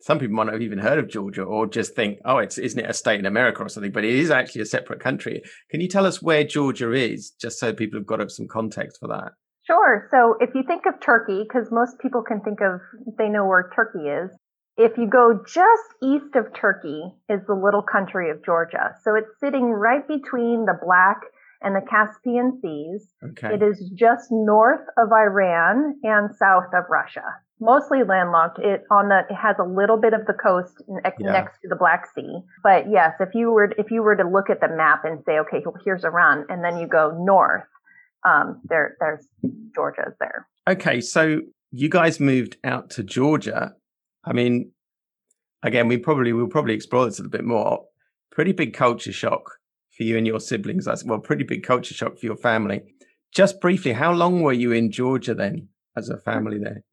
some 0.00 0.18
people 0.18 0.36
might 0.36 0.44
not 0.44 0.52
have 0.52 0.62
even 0.62 0.78
heard 0.78 0.98
of 0.98 1.08
Georgia, 1.08 1.42
or 1.42 1.66
just 1.66 1.94
think, 1.94 2.18
oh, 2.24 2.38
it's 2.38 2.58
isn't 2.58 2.78
it 2.78 2.88
a 2.88 2.94
state 2.94 3.18
in 3.18 3.26
America 3.26 3.62
or 3.62 3.68
something? 3.68 3.92
But 3.92 4.04
it 4.04 4.14
is 4.14 4.30
actually 4.30 4.62
a 4.62 4.66
separate 4.66 5.00
country. 5.00 5.42
Can 5.70 5.80
you 5.80 5.88
tell 5.88 6.06
us 6.06 6.22
where 6.22 6.44
Georgia 6.44 6.92
is, 6.92 7.30
just 7.40 7.58
so 7.58 7.72
people 7.72 7.98
have 7.98 8.06
got 8.06 8.30
some 8.30 8.48
context 8.48 8.98
for 9.00 9.08
that? 9.08 9.32
Sure. 9.66 10.08
So 10.10 10.36
if 10.40 10.54
you 10.54 10.62
think 10.66 10.86
of 10.86 10.94
Turkey, 11.00 11.42
because 11.42 11.68
most 11.70 11.98
people 11.98 12.22
can 12.22 12.40
think 12.40 12.60
of, 12.60 12.80
they 13.18 13.28
know 13.28 13.44
where 13.44 13.70
Turkey 13.74 14.08
is. 14.08 14.30
If 14.78 14.96
you 14.96 15.08
go 15.10 15.40
just 15.44 15.82
east 16.02 16.36
of 16.36 16.54
Turkey 16.54 17.02
is 17.28 17.40
the 17.46 17.54
little 17.54 17.82
country 17.82 18.30
of 18.30 18.44
Georgia. 18.44 18.94
So 19.02 19.14
it's 19.16 19.28
sitting 19.40 19.64
right 19.64 20.06
between 20.06 20.64
the 20.64 20.78
Black 20.82 21.20
and 21.60 21.74
the 21.74 21.82
Caspian 21.90 22.60
Seas. 22.62 23.12
Okay. 23.30 23.54
It 23.54 23.62
is 23.62 23.90
just 23.94 24.28
north 24.30 24.86
of 24.96 25.12
Iran 25.12 25.98
and 26.04 26.34
south 26.36 26.72
of 26.72 26.84
Russia. 26.88 27.24
Mostly 27.60 28.04
landlocked. 28.04 28.58
It 28.60 28.84
on 28.90 29.08
the 29.08 29.20
it 29.28 29.34
has 29.34 29.56
a 29.58 29.64
little 29.64 29.96
bit 29.96 30.12
of 30.12 30.26
the 30.26 30.32
coast 30.32 30.74
next, 30.88 31.20
Yeah. 31.20 31.32
next 31.32 31.60
to 31.62 31.68
the 31.68 31.76
Black 31.76 32.06
Sea. 32.14 32.40
But 32.62 32.90
yes, 32.90 33.14
if 33.20 33.30
you 33.34 33.50
were 33.50 33.72
if 33.76 33.90
you 33.90 34.02
were 34.02 34.14
to 34.16 34.24
look 34.28 34.48
at 34.50 34.60
the 34.60 34.68
map 34.68 35.04
and 35.04 35.22
say, 35.26 35.38
okay, 35.40 35.62
well, 35.64 35.74
here's 35.84 36.04
Iran, 36.04 36.44
and 36.48 36.62
then 36.64 36.78
you 36.78 36.86
go 36.86 37.16
north, 37.18 37.64
um, 38.24 38.60
there 38.64 38.96
there's 39.00 39.26
Georgia's 39.74 40.14
there. 40.20 40.46
Okay, 40.68 41.00
so 41.00 41.40
you 41.70 41.88
guys 41.88 42.20
moved 42.20 42.56
out 42.62 42.90
to 42.90 43.02
Georgia. 43.02 43.74
I 44.24 44.32
mean, 44.32 44.70
again, 45.62 45.88
we 45.88 45.98
probably 45.98 46.32
we'll 46.32 46.46
probably 46.46 46.74
explore 46.74 47.06
this 47.06 47.18
a 47.18 47.22
little 47.22 47.30
bit 47.38 47.44
more. 47.44 47.86
Pretty 48.30 48.52
big 48.52 48.72
culture 48.72 49.12
shock 49.12 49.58
for 49.96 50.04
you 50.04 50.16
and 50.16 50.26
your 50.26 50.38
siblings. 50.38 50.84
That's 50.84 51.04
well, 51.04 51.18
pretty 51.18 51.44
big 51.44 51.64
culture 51.64 51.94
shock 51.94 52.18
for 52.18 52.26
your 52.26 52.36
family. 52.36 52.82
Just 53.34 53.60
briefly, 53.60 53.92
how 53.92 54.12
long 54.12 54.42
were 54.42 54.52
you 54.52 54.70
in 54.72 54.90
Georgia 54.92 55.34
then, 55.34 55.68
as 55.96 56.08
a 56.08 56.18
family 56.18 56.58
there? 56.58 56.84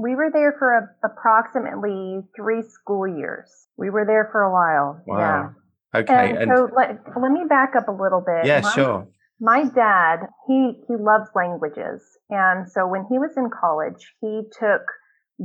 We 0.00 0.14
were 0.14 0.30
there 0.32 0.54
for 0.58 0.70
a, 0.78 1.06
approximately 1.06 2.20
three 2.34 2.62
school 2.62 3.06
years. 3.06 3.50
We 3.76 3.90
were 3.90 4.04
there 4.06 4.28
for 4.32 4.42
a 4.42 4.52
while. 4.52 5.02
Wow. 5.06 5.18
Yeah. 5.18 6.00
Okay, 6.00 6.30
and, 6.30 6.38
and, 6.38 6.50
so 6.54 6.68
let, 6.74 7.00
let 7.20 7.32
me 7.32 7.44
back 7.48 7.74
up 7.76 7.88
a 7.88 7.92
little 7.92 8.22
bit. 8.24 8.46
yeah, 8.46 8.60
My- 8.60 8.72
sure. 8.72 9.08
my 9.40 9.64
dad 9.64 10.18
he 10.46 10.74
he 10.86 10.94
loves 10.96 11.28
languages 11.34 12.02
and 12.28 12.70
so 12.70 12.86
when 12.86 13.04
he 13.10 13.18
was 13.18 13.32
in 13.36 13.48
college 13.50 14.14
he 14.20 14.42
took 14.52 14.82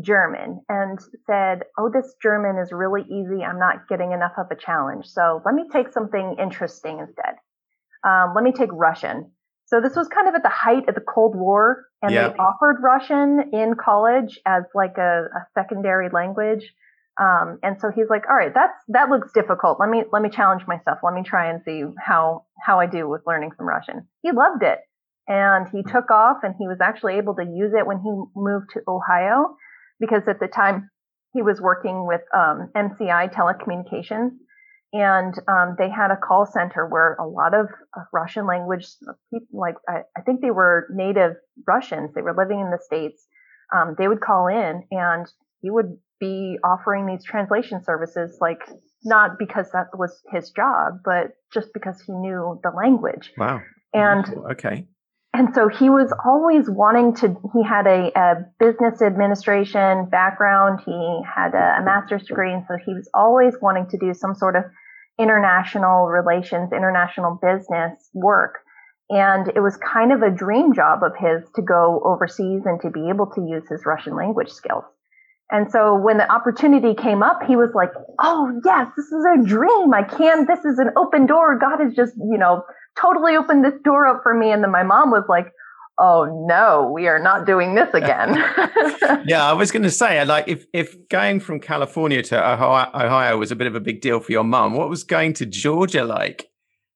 german 0.02 0.62
and 0.68 1.00
said 1.26 1.64
oh 1.80 1.90
this 1.92 2.14
german 2.22 2.58
is 2.62 2.72
really 2.72 3.04
easy 3.04 3.42
i'm 3.42 3.58
not 3.58 3.88
getting 3.88 4.12
enough 4.12 4.34
of 4.38 4.46
a 4.52 4.56
challenge 4.56 5.06
so 5.08 5.42
let 5.46 5.56
me 5.56 5.64
take 5.72 5.92
something 5.94 6.36
interesting 6.38 7.00
instead 7.00 7.36
um, 8.04 8.34
let 8.36 8.44
me 8.44 8.52
take 8.52 8.70
russian 8.74 9.32
So 9.76 9.82
this 9.82 9.98
was 9.98 10.08
kind 10.08 10.30
of 10.30 10.36
at 10.36 10.42
the 10.44 10.48
height 10.48 10.88
of 10.88 10.96
the 10.96 11.02
Cold 11.02 11.36
War, 11.36 11.88
and 12.02 12.10
yeah. 12.14 12.30
they 12.30 12.36
offered 12.36 12.78
Russian 12.82 13.50
in 13.52 13.74
college 13.76 14.40
as 14.46 14.64
like 14.74 14.98
a, 14.98 15.26
a 15.36 15.48
secondary 15.54 16.08
language. 16.08 16.64
Um, 17.20 17.60
and 17.62 17.76
so 17.82 17.92
he's 17.94 18.06
like, 18.10 18.24
all 18.30 18.38
right, 18.38 18.54
that's 18.54 18.78
that 18.88 19.10
looks 19.10 19.34
difficult. 19.34 19.78
Let 19.82 19.90
me 19.90 20.04
let 20.14 20.22
me 20.22 20.30
challenge 20.30 20.64
myself. 20.66 21.00
Let 21.04 21.14
me 21.14 21.24
try 21.26 21.50
and 21.50 21.62
see 21.66 21.84
how 22.00 22.46
how 22.66 22.80
I 22.80 22.86
do 22.86 23.10
with 23.10 23.24
learning 23.28 23.52
some 23.58 23.68
Russian. 23.68 24.08
He 24.24 24.32
loved 24.32 24.64
it, 24.64 24.80
and 25.28 25.68
he 25.68 25.84
took 25.84 26.10
off, 26.10 26.38
and 26.44 26.56
he 26.58 26.70
was 26.70 26.78
actually 26.82 27.16
able 27.16 27.36
to 27.36 27.44
use 27.44 27.74
it 27.78 27.86
when 27.86 28.00
he 28.00 28.10
moved 28.34 28.70
to 28.76 28.82
Ohio, 28.88 29.58
because 30.00 30.24
at 30.30 30.40
the 30.40 30.48
time 30.48 30.90
he 31.34 31.42
was 31.42 31.60
working 31.60 32.08
with 32.08 32.22
um, 32.34 32.72
MCI 32.78 33.34
Telecommunications, 33.34 34.32
and 34.96 35.34
um, 35.50 35.76
they 35.78 35.90
had 35.90 36.10
a 36.10 36.16
call 36.16 36.46
center 36.46 36.88
where 36.88 37.16
a 37.16 37.28
lot 37.28 37.54
of 37.54 37.66
uh, 37.98 38.04
Russian 38.14 38.48
language 38.48 38.88
people, 39.30 39.60
like 39.60 39.76
I, 39.90 40.04
I, 40.18 40.22
think 40.22 40.40
they 40.40 40.52
were 40.52 40.88
native 40.90 41.34
Russians, 41.68 42.12
they 42.16 42.22
were 42.22 42.34
living 42.34 42.62
in 42.62 42.72
the 42.72 42.80
states. 42.82 43.28
Um, 43.76 43.96
they 43.98 44.08
would 44.08 44.22
call 44.22 44.48
in, 44.48 44.84
and 44.92 45.28
he 45.60 45.70
would 45.70 45.98
be 46.22 46.58
offering 46.64 47.08
these 47.08 47.26
translation 47.26 47.84
services, 47.84 48.38
like 48.40 48.60
not 49.04 49.32
because 49.38 49.70
that 49.74 49.88
was 49.98 50.22
his 50.32 50.52
job, 50.52 51.00
but 51.04 51.32
just 51.54 51.68
because 51.74 52.02
he 52.08 52.14
knew 52.14 52.58
the 52.64 52.70
language. 52.70 53.34
Wow. 53.38 53.60
And 53.94 54.26
okay. 54.52 54.88
And 55.34 55.54
so 55.54 55.68
he 55.68 55.90
was 55.90 56.14
always 56.24 56.70
wanting 56.70 57.14
to, 57.16 57.36
he 57.54 57.62
had 57.62 57.86
a, 57.86 58.10
a 58.18 58.36
business 58.58 59.02
administration 59.02 60.08
background. 60.10 60.80
He 60.86 61.22
had 61.28 61.54
a, 61.54 61.82
a 61.82 61.84
master's 61.84 62.24
degree. 62.24 62.54
And 62.54 62.64
so 62.66 62.78
he 62.86 62.94
was 62.94 63.10
always 63.14 63.56
wanting 63.62 63.88
to 63.90 63.98
do 63.98 64.14
some 64.14 64.34
sort 64.34 64.56
of 64.56 64.64
international 65.20 66.08
relations, 66.08 66.72
international 66.74 67.40
business 67.42 68.10
work. 68.14 68.60
And 69.10 69.48
it 69.56 69.60
was 69.60 69.78
kind 69.78 70.12
of 70.12 70.22
a 70.22 70.32
dream 70.32 70.74
job 70.74 71.04
of 71.04 71.14
his 71.18 71.48
to 71.56 71.62
go 71.62 72.02
overseas 72.04 72.64
and 72.66 72.82
to 72.82 72.90
be 72.90 73.10
able 73.10 73.28
to 73.36 73.42
use 73.42 73.64
his 73.70 73.86
Russian 73.86 74.16
language 74.16 74.50
skills. 74.50 74.84
And 75.52 75.72
so 75.72 75.96
when 75.96 76.18
the 76.18 76.32
opportunity 76.32 76.96
came 76.96 77.22
up, 77.22 77.44
he 77.48 77.56
was 77.56 77.70
like, 77.76 77.92
Oh, 78.20 78.60
yes, 78.66 78.88
this 78.98 79.06
is 79.06 79.24
a 79.38 79.44
dream. 79.46 79.94
I 79.94 80.02
can, 80.02 80.48
this 80.48 80.66
is 80.66 80.80
an 80.80 80.90
open 80.98 81.28
door. 81.28 81.60
God 81.60 81.80
has 81.84 81.94
just, 81.94 82.14
you 82.18 82.38
know, 82.38 82.64
totally 83.00 83.36
opened 83.36 83.64
this 83.64 83.80
door 83.84 84.08
up 84.08 84.22
for 84.24 84.34
me. 84.34 84.52
And 84.52 84.64
then 84.64 84.72
my 84.72 84.84
mom 84.84 85.12
was 85.12 85.26
like, 85.30 85.54
Oh 85.98 86.46
no, 86.48 86.92
we 86.94 87.08
are 87.08 87.20
not 87.20 87.46
doing 87.46 87.76
this 87.76 87.94
again. 87.94 88.36
yeah, 89.26 89.46
I 89.46 89.54
was 89.54 89.72
going 89.72 89.84
to 89.84 89.92
say, 89.92 90.24
like, 90.26 90.48
if 90.48 90.66
if 90.74 91.08
going 91.08 91.40
from 91.40 91.60
California 91.60 92.22
to 92.24 92.38
Ohio, 92.38 92.90
Ohio 92.94 93.38
was 93.38 93.52
a 93.52 93.56
bit 93.56 93.68
of 93.68 93.76
a 93.76 93.80
big 93.80 94.02
deal 94.02 94.20
for 94.20 94.32
your 94.32 94.44
mom, 94.44 94.74
what 94.74 94.90
was 94.90 95.04
going 95.04 95.34
to 95.34 95.46
Georgia 95.46 96.04
like? 96.04 96.50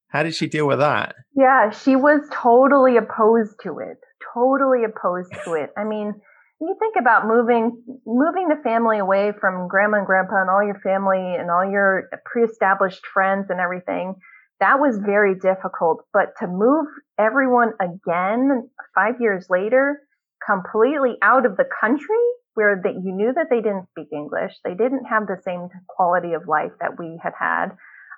How 0.10 0.24
did 0.24 0.36
she 0.36 0.48
deal 0.48 0.68
with 0.68 0.80
that? 0.80 1.16
Yeah, 1.36 1.70
she 1.70 1.96
was 1.96 2.22
totally 2.34 2.98
opposed 2.98 3.56
to 3.64 3.80
it. 3.80 3.98
Totally 4.34 4.84
opposed 4.84 5.32
to 5.46 5.54
it. 5.54 5.70
I 5.78 5.86
mean, 5.86 6.14
you 6.60 6.76
think 6.78 6.96
about 7.00 7.26
moving 7.26 7.82
moving 8.06 8.50
the 8.50 8.62
family 8.64 9.00
away 9.00 9.32
from 9.40 9.68
grandma 9.70 10.00
and 10.00 10.06
grandpa 10.06 10.42
and 10.42 10.50
all 10.50 10.64
your 10.64 10.80
family 10.84 11.36
and 11.40 11.50
all 11.50 11.64
your 11.64 12.10
pre-established 12.26 13.06
friends 13.14 13.48
and 13.50 13.60
everything 13.60 14.16
that 14.60 14.80
was 14.80 14.98
very 14.98 15.36
difficult 15.36 16.04
but 16.14 16.34
to 16.40 16.48
move 16.48 16.88
everyone 17.20 17.74
again 17.80 18.70
5 18.96 19.16
years 19.20 19.48
later 19.50 20.02
completely 20.46 21.18
out 21.22 21.46
of 21.46 21.58
the 21.58 21.66
country 21.82 22.24
where 22.56 22.80
that 22.84 22.96
you 22.96 23.14
knew 23.14 23.32
that 23.34 23.48
they 23.50 23.62
didn't 23.62 23.88
speak 23.92 24.08
english 24.12 24.54
they 24.64 24.74
didn't 24.74 25.06
have 25.06 25.28
the 25.28 25.42
same 25.44 25.70
quality 25.88 26.34
of 26.34 26.48
life 26.48 26.72
that 26.80 26.98
we 27.00 27.20
had 27.22 27.34
had 27.40 27.68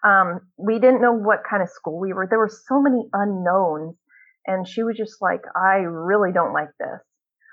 um, 0.03 0.41
we 0.57 0.79
didn't 0.79 1.01
know 1.01 1.13
what 1.13 1.43
kind 1.48 1.62
of 1.62 1.69
school 1.69 2.00
we 2.00 2.13
were 2.13 2.27
there 2.27 2.39
were 2.39 2.50
so 2.67 2.81
many 2.81 3.07
unknowns 3.13 3.95
and 4.48 4.67
she 4.67 4.83
was 4.83 4.98
just 4.98 5.21
like 5.21 5.41
i 5.55 5.75
really 5.75 6.31
don't 6.31 6.53
like 6.53 6.74
this. 6.79 7.01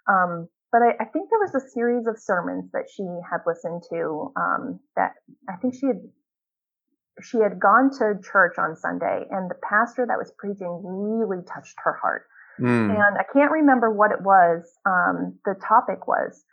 Um, 0.09 0.49
but 0.73 0.83
I, 0.83 0.91
I, 1.01 1.05
think 1.05 1.31
there 1.31 1.39
was 1.39 1.55
a 1.55 1.69
series 1.69 2.07
of 2.07 2.19
sermons 2.19 2.71
that 2.73 2.89
she 2.95 3.05
had 3.31 3.41
listened 3.47 3.83
to 3.91 4.33
um, 4.37 4.81
that 4.97 5.13
I 5.49 5.57
think 5.57 5.75
she 5.75 5.87
had 5.87 6.01
she 7.23 7.39
had 7.39 7.61
gone 7.61 7.91
to 7.99 8.15
church 8.23 8.59
on 8.59 8.77
Sunday 8.77 9.27
and 9.31 9.51
the 9.51 9.59
pastor 9.63 10.07
that 10.07 10.19
was 10.19 10.33
preaching 10.39 10.83
really 10.85 11.43
touched 11.45 11.77
her 11.85 11.95
heart. 12.01 12.27
Mm. 12.61 12.91
And 12.91 13.19
I 13.19 13.25
can't 13.33 13.51
remember 13.51 13.91
what 13.91 14.11
it 14.11 14.21
was, 14.21 14.67
um, 14.85 15.39
the 15.45 15.55
topic 15.67 16.07
was, 16.07 16.45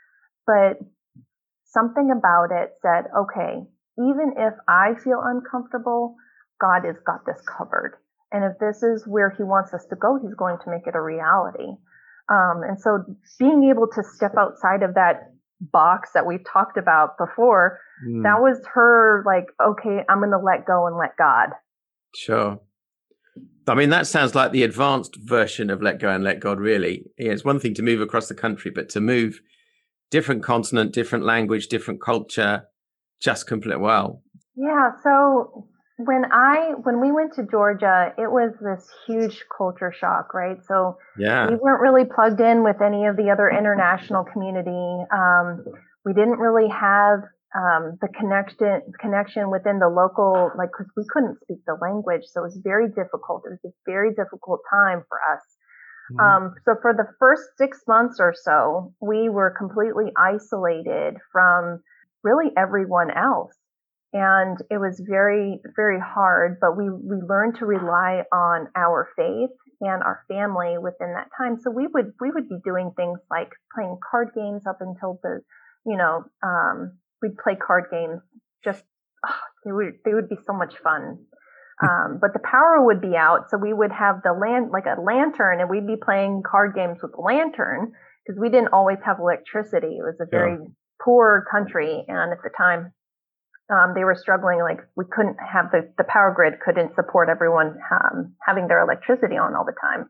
but 0.46 0.78
something 1.66 2.12
about 2.12 2.52
it 2.52 2.74
said, 2.82 3.06
okay, 3.18 3.66
even 3.98 4.34
if 4.38 4.54
I 4.68 4.94
feel 5.04 5.22
uncomfortable, 5.24 6.16
God 6.62 6.86
has 6.86 6.96
got 7.06 7.26
this 7.26 7.42
covered. 7.58 7.98
And 8.32 8.44
if 8.44 8.60
this 8.60 8.84
is 8.84 9.08
where 9.08 9.30
he 9.30 9.44
wants 9.44 9.74
us 9.74 9.86
to 9.90 9.96
go, 9.96 10.20
he's 10.22 10.36
going 10.36 10.58
to 10.64 10.70
make 10.70 10.88
it 10.88 10.96
a 10.96 11.02
reality. 11.02 11.78
Um, 12.30 12.64
and 12.68 12.80
so 12.80 13.04
being 13.40 13.70
able 13.70 13.88
to 13.88 14.04
step 14.04 14.34
outside 14.38 14.84
of 14.84 14.96
that 14.96 15.35
box 15.62 16.12
that 16.14 16.26
we've 16.26 16.44
talked 16.46 16.78
about 16.78 17.18
before, 17.18 17.80
mm. 18.08 18.24
that 18.24 18.42
was 18.42 18.60
her 18.74 19.24
like, 19.26 19.46
okay, 19.64 20.04
I'm 20.10 20.20
going 20.20 20.32
to 20.32 20.38
let 20.38 20.66
go 20.66 20.88
and 20.88 20.98
let 20.98 21.18
God. 21.18 21.50
Sure. 22.16 22.60
I 23.68 23.74
mean, 23.74 23.90
that 23.90 24.08
sounds 24.08 24.36
like 24.36 24.52
the 24.52 24.64
advanced 24.64 25.16
version 25.16 25.70
of 25.70 25.82
let 25.82 26.00
go 26.00 26.10
and 26.10 26.24
let 26.24 26.40
God, 26.40 26.60
really. 26.60 27.06
Yeah, 27.18 27.32
it's 27.32 27.44
one 27.44 27.60
thing 27.60 27.74
to 27.76 27.82
move 27.82 28.00
across 28.00 28.28
the 28.28 28.36
country, 28.36 28.72
but 28.74 28.90
to 28.90 29.02
move 29.02 29.40
different 30.12 30.44
continent, 30.44 30.94
different 30.94 31.26
language, 31.26 31.68
different 31.68 32.02
culture, 32.02 32.66
just 33.20 33.48
complete 33.48 33.80
well. 33.80 34.22
Yeah. 34.56 34.92
So 35.04 35.68
when 35.98 36.26
I 36.32 36.74
when 36.84 37.00
we 37.00 37.12
went 37.12 37.34
to 37.36 37.44
Georgia, 37.44 38.14
it 38.18 38.30
was 38.30 38.52
this 38.60 38.90
huge 39.08 39.44
culture 39.56 39.94
shock, 39.98 40.34
right? 40.34 40.58
So 40.68 40.98
yeah. 41.18 41.50
we 41.50 41.56
weren't 41.56 41.82
really 41.82 42.04
plugged 42.04 42.42
in 42.42 42.64
with 42.64 42.82
any 42.82 43.06
of 43.06 43.16
the 43.16 43.30
other 43.32 43.50
international 43.50 44.26
community. 44.26 45.06
Um, 45.14 45.64
we 46.04 46.14
didn't 46.14 46.40
really 46.40 46.68
have 46.68 47.20
um, 47.56 47.98
the 48.02 48.10
connection 48.20 48.82
connection 49.00 49.50
within 49.50 49.80
the 49.80 49.88
local, 49.88 50.52
like 50.58 50.70
because 50.78 50.92
we 50.98 51.04
couldn't 51.08 51.40
speak 51.44 51.60
the 51.66 51.78
language, 51.82 52.24
so 52.28 52.42
it 52.42 52.52
was 52.52 52.60
very 52.62 52.90
difficult. 52.90 53.44
It 53.46 53.56
was 53.56 53.72
a 53.72 53.74
very 53.86 54.10
difficult 54.14 54.60
time 54.70 55.04
for 55.08 55.18
us. 55.32 55.44
Mm-hmm. 56.12 56.20
Um, 56.20 56.56
so 56.66 56.76
for 56.82 56.94
the 56.94 57.08
first 57.20 57.44
six 57.58 57.80
months 57.88 58.18
or 58.20 58.34
so, 58.36 58.94
we 59.00 59.30
were 59.30 59.56
completely 59.58 60.12
isolated 60.18 61.16
from 61.32 61.80
really 62.22 62.52
everyone 62.58 63.12
else 63.16 63.56
and 64.16 64.58
it 64.72 64.80
was 64.80 65.04
very 65.06 65.60
very 65.76 66.00
hard 66.00 66.58
but 66.62 66.78
we 66.78 66.90
we 66.90 67.18
learned 67.28 67.56
to 67.60 67.66
rely 67.66 68.24
on 68.32 68.68
our 68.76 69.10
faith 69.16 69.52
and 69.82 70.04
our 70.04 70.24
family 70.28 70.78
within 70.78 71.14
that 71.14 71.30
time. 71.38 71.58
So 71.60 71.72
we 71.72 71.88
would 71.88 72.14
we 72.20 72.32
would 72.32 72.50
be 72.50 72.58
doing 72.64 72.92
things 72.96 73.20
like 73.30 73.50
playing 73.74 73.98
card 74.10 74.30
games 74.36 74.64
up 74.68 74.78
until 74.80 75.20
the 75.24 75.42
you 75.86 75.98
know 75.98 76.24
um, 76.44 76.98
we'd 77.22 77.38
play 77.38 77.56
card 77.56 77.86
games. 77.92 78.22
Just 78.64 78.84
oh, 79.28 79.40
they 79.66 79.72
would 79.72 79.94
they 80.06 80.14
would 80.14 80.30
be 80.30 80.38
so 80.46 80.54
much 80.54 80.76
fun. 80.84 81.20
Um, 81.84 82.20
but 82.22 82.32
the 82.32 82.40
power 82.40 82.86
would 82.86 83.02
be 83.02 83.18
out. 83.18 83.50
So 83.50 83.58
we 83.58 83.74
would 83.74 83.92
have 83.92 84.22
the 84.24 84.32
land 84.32 84.72
like 84.72 84.86
a 84.86 85.00
lantern 85.00 85.60
and 85.60 85.70
we'd 85.70 85.86
be 85.86 85.98
playing 86.02 86.42
card 86.50 86.74
games 86.74 87.00
with 87.02 87.12
the 87.12 87.22
lantern 87.22 87.92
because 88.26 88.40
we 88.40 88.50
didn't 88.50 88.72
always 88.72 89.00
have 89.06 89.20
electricity. 89.20 90.00
It 90.00 90.04
was 90.04 90.16
a 90.22 90.26
very 90.32 90.54
yeah. 90.54 90.68
poor 91.04 91.44
country 91.52 92.06
and 92.08 92.32
at 92.32 92.38
the 92.42 92.50
time 92.58 92.94
um, 93.70 93.94
they 93.96 94.04
were 94.04 94.16
struggling 94.16 94.60
like 94.60 94.80
we 94.96 95.06
couldn't 95.12 95.38
have 95.40 95.72
the, 95.72 95.92
the 95.98 96.04
power 96.04 96.34
grid 96.36 96.60
couldn't 96.64 96.94
support 96.96 97.30
everyone 97.30 97.78
um, 97.92 98.34
having 98.46 98.68
their 98.68 98.82
electricity 98.82 99.36
on 99.36 99.56
all 99.56 99.66
the 99.66 99.76
time 99.82 100.10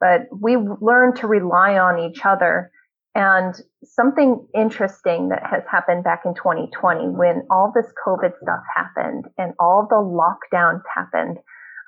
but 0.00 0.22
we 0.30 0.56
learned 0.56 1.16
to 1.16 1.26
rely 1.26 1.78
on 1.78 1.98
each 1.98 2.20
other 2.24 2.70
and 3.14 3.54
something 3.82 4.46
interesting 4.54 5.30
that 5.30 5.42
has 5.42 5.62
happened 5.70 6.04
back 6.04 6.22
in 6.26 6.34
2020 6.34 7.08
when 7.08 7.42
all 7.50 7.72
this 7.74 7.90
covid 8.06 8.32
stuff 8.42 8.60
happened 8.74 9.24
and 9.38 9.54
all 9.58 9.86
the 9.88 9.96
lockdowns 9.96 10.82
happened 10.94 11.38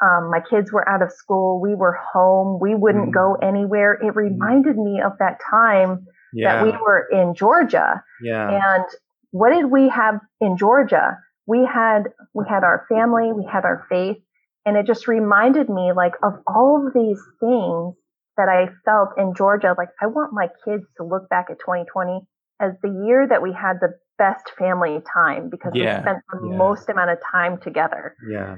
um, 0.00 0.30
my 0.30 0.40
kids 0.48 0.72
were 0.72 0.88
out 0.88 1.02
of 1.02 1.12
school 1.12 1.60
we 1.60 1.74
were 1.74 1.98
home 2.12 2.58
we 2.60 2.74
wouldn't 2.74 3.10
mm. 3.10 3.14
go 3.14 3.34
anywhere 3.42 3.94
it 3.94 4.14
reminded 4.16 4.78
me 4.78 5.02
of 5.04 5.12
that 5.18 5.38
time 5.50 6.06
yeah. 6.32 6.56
that 6.56 6.64
we 6.64 6.70
were 6.70 7.06
in 7.12 7.34
georgia 7.34 8.02
yeah. 8.22 8.74
and 8.76 8.84
what 9.30 9.50
did 9.50 9.70
we 9.70 9.88
have 9.88 10.20
in 10.40 10.56
Georgia? 10.56 11.18
We 11.46 11.66
had 11.66 12.04
we 12.34 12.44
had 12.48 12.64
our 12.64 12.86
family, 12.88 13.32
we 13.32 13.48
had 13.50 13.64
our 13.64 13.86
faith, 13.88 14.18
and 14.66 14.76
it 14.76 14.86
just 14.86 15.08
reminded 15.08 15.68
me 15.68 15.92
like 15.94 16.14
of 16.22 16.34
all 16.46 16.84
of 16.86 16.92
these 16.92 17.20
things 17.40 17.94
that 18.36 18.48
I 18.48 18.68
felt 18.84 19.10
in 19.16 19.34
Georgia. 19.34 19.74
Like 19.76 19.88
I 20.00 20.06
want 20.06 20.32
my 20.32 20.48
kids 20.64 20.84
to 20.98 21.04
look 21.04 21.28
back 21.28 21.46
at 21.50 21.58
2020 21.58 22.20
as 22.60 22.72
the 22.82 23.04
year 23.06 23.26
that 23.28 23.42
we 23.42 23.52
had 23.52 23.78
the 23.80 23.94
best 24.18 24.50
family 24.58 24.98
time 25.12 25.48
because 25.50 25.72
yeah, 25.74 25.98
we 25.98 26.02
spent 26.02 26.18
the 26.32 26.48
yeah. 26.48 26.56
most 26.56 26.88
amount 26.88 27.10
of 27.10 27.18
time 27.32 27.58
together. 27.60 28.14
Yeah. 28.28 28.56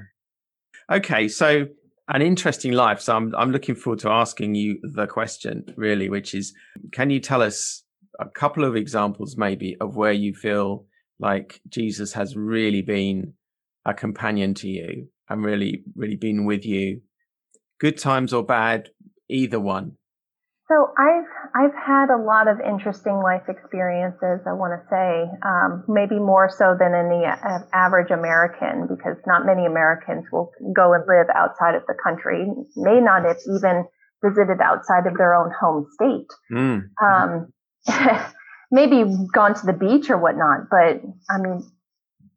Okay, 0.90 1.28
so 1.28 1.66
an 2.08 2.22
interesting 2.22 2.72
life. 2.72 3.00
So 3.00 3.16
I'm 3.16 3.34
I'm 3.36 3.52
looking 3.52 3.74
forward 3.74 4.00
to 4.00 4.10
asking 4.10 4.54
you 4.54 4.78
the 4.82 5.06
question 5.06 5.64
really, 5.76 6.08
which 6.08 6.34
is, 6.34 6.52
can 6.92 7.10
you 7.10 7.20
tell 7.20 7.42
us 7.42 7.84
a 8.18 8.28
couple 8.28 8.64
of 8.64 8.76
examples 8.76 9.36
maybe 9.36 9.76
of 9.80 9.96
where 9.96 10.12
you 10.12 10.34
feel 10.34 10.86
like 11.18 11.60
Jesus 11.68 12.14
has 12.14 12.36
really 12.36 12.82
been 12.82 13.34
a 13.84 13.94
companion 13.94 14.54
to 14.54 14.68
you 14.68 15.08
and 15.28 15.44
really, 15.44 15.84
really 15.94 16.16
been 16.16 16.44
with 16.44 16.64
you, 16.64 17.02
good 17.78 17.98
times 17.98 18.32
or 18.32 18.44
bad, 18.44 18.88
either 19.28 19.60
one? 19.60 19.92
So 20.68 20.94
I've 20.96 21.26
I've 21.52 21.74
had 21.74 22.14
a 22.14 22.22
lot 22.22 22.46
of 22.46 22.60
interesting 22.60 23.18
life 23.24 23.42
experiences. 23.48 24.46
I 24.46 24.54
want 24.54 24.78
to 24.78 24.86
say 24.86 25.26
um, 25.42 25.82
maybe 25.88 26.14
more 26.14 26.48
so 26.48 26.76
than 26.78 26.94
any 26.94 27.26
average 27.74 28.12
American, 28.12 28.86
because 28.86 29.18
not 29.26 29.44
many 29.44 29.66
Americans 29.66 30.26
will 30.30 30.52
go 30.72 30.94
and 30.94 31.02
live 31.08 31.26
outside 31.34 31.74
of 31.74 31.82
the 31.88 31.98
country. 31.98 32.46
May 32.76 33.00
not 33.00 33.26
have 33.26 33.38
even 33.50 33.84
visited 34.22 34.62
outside 34.62 35.10
of 35.10 35.18
their 35.18 35.34
own 35.34 35.50
home 35.50 35.86
state. 35.90 36.30
Mm. 36.52 36.82
Um, 37.02 37.52
maybe 38.70 39.04
gone 39.32 39.54
to 39.54 39.66
the 39.66 39.72
beach 39.72 40.10
or 40.10 40.18
whatnot, 40.18 40.68
but 40.70 41.02
I 41.28 41.38
mean, 41.38 41.62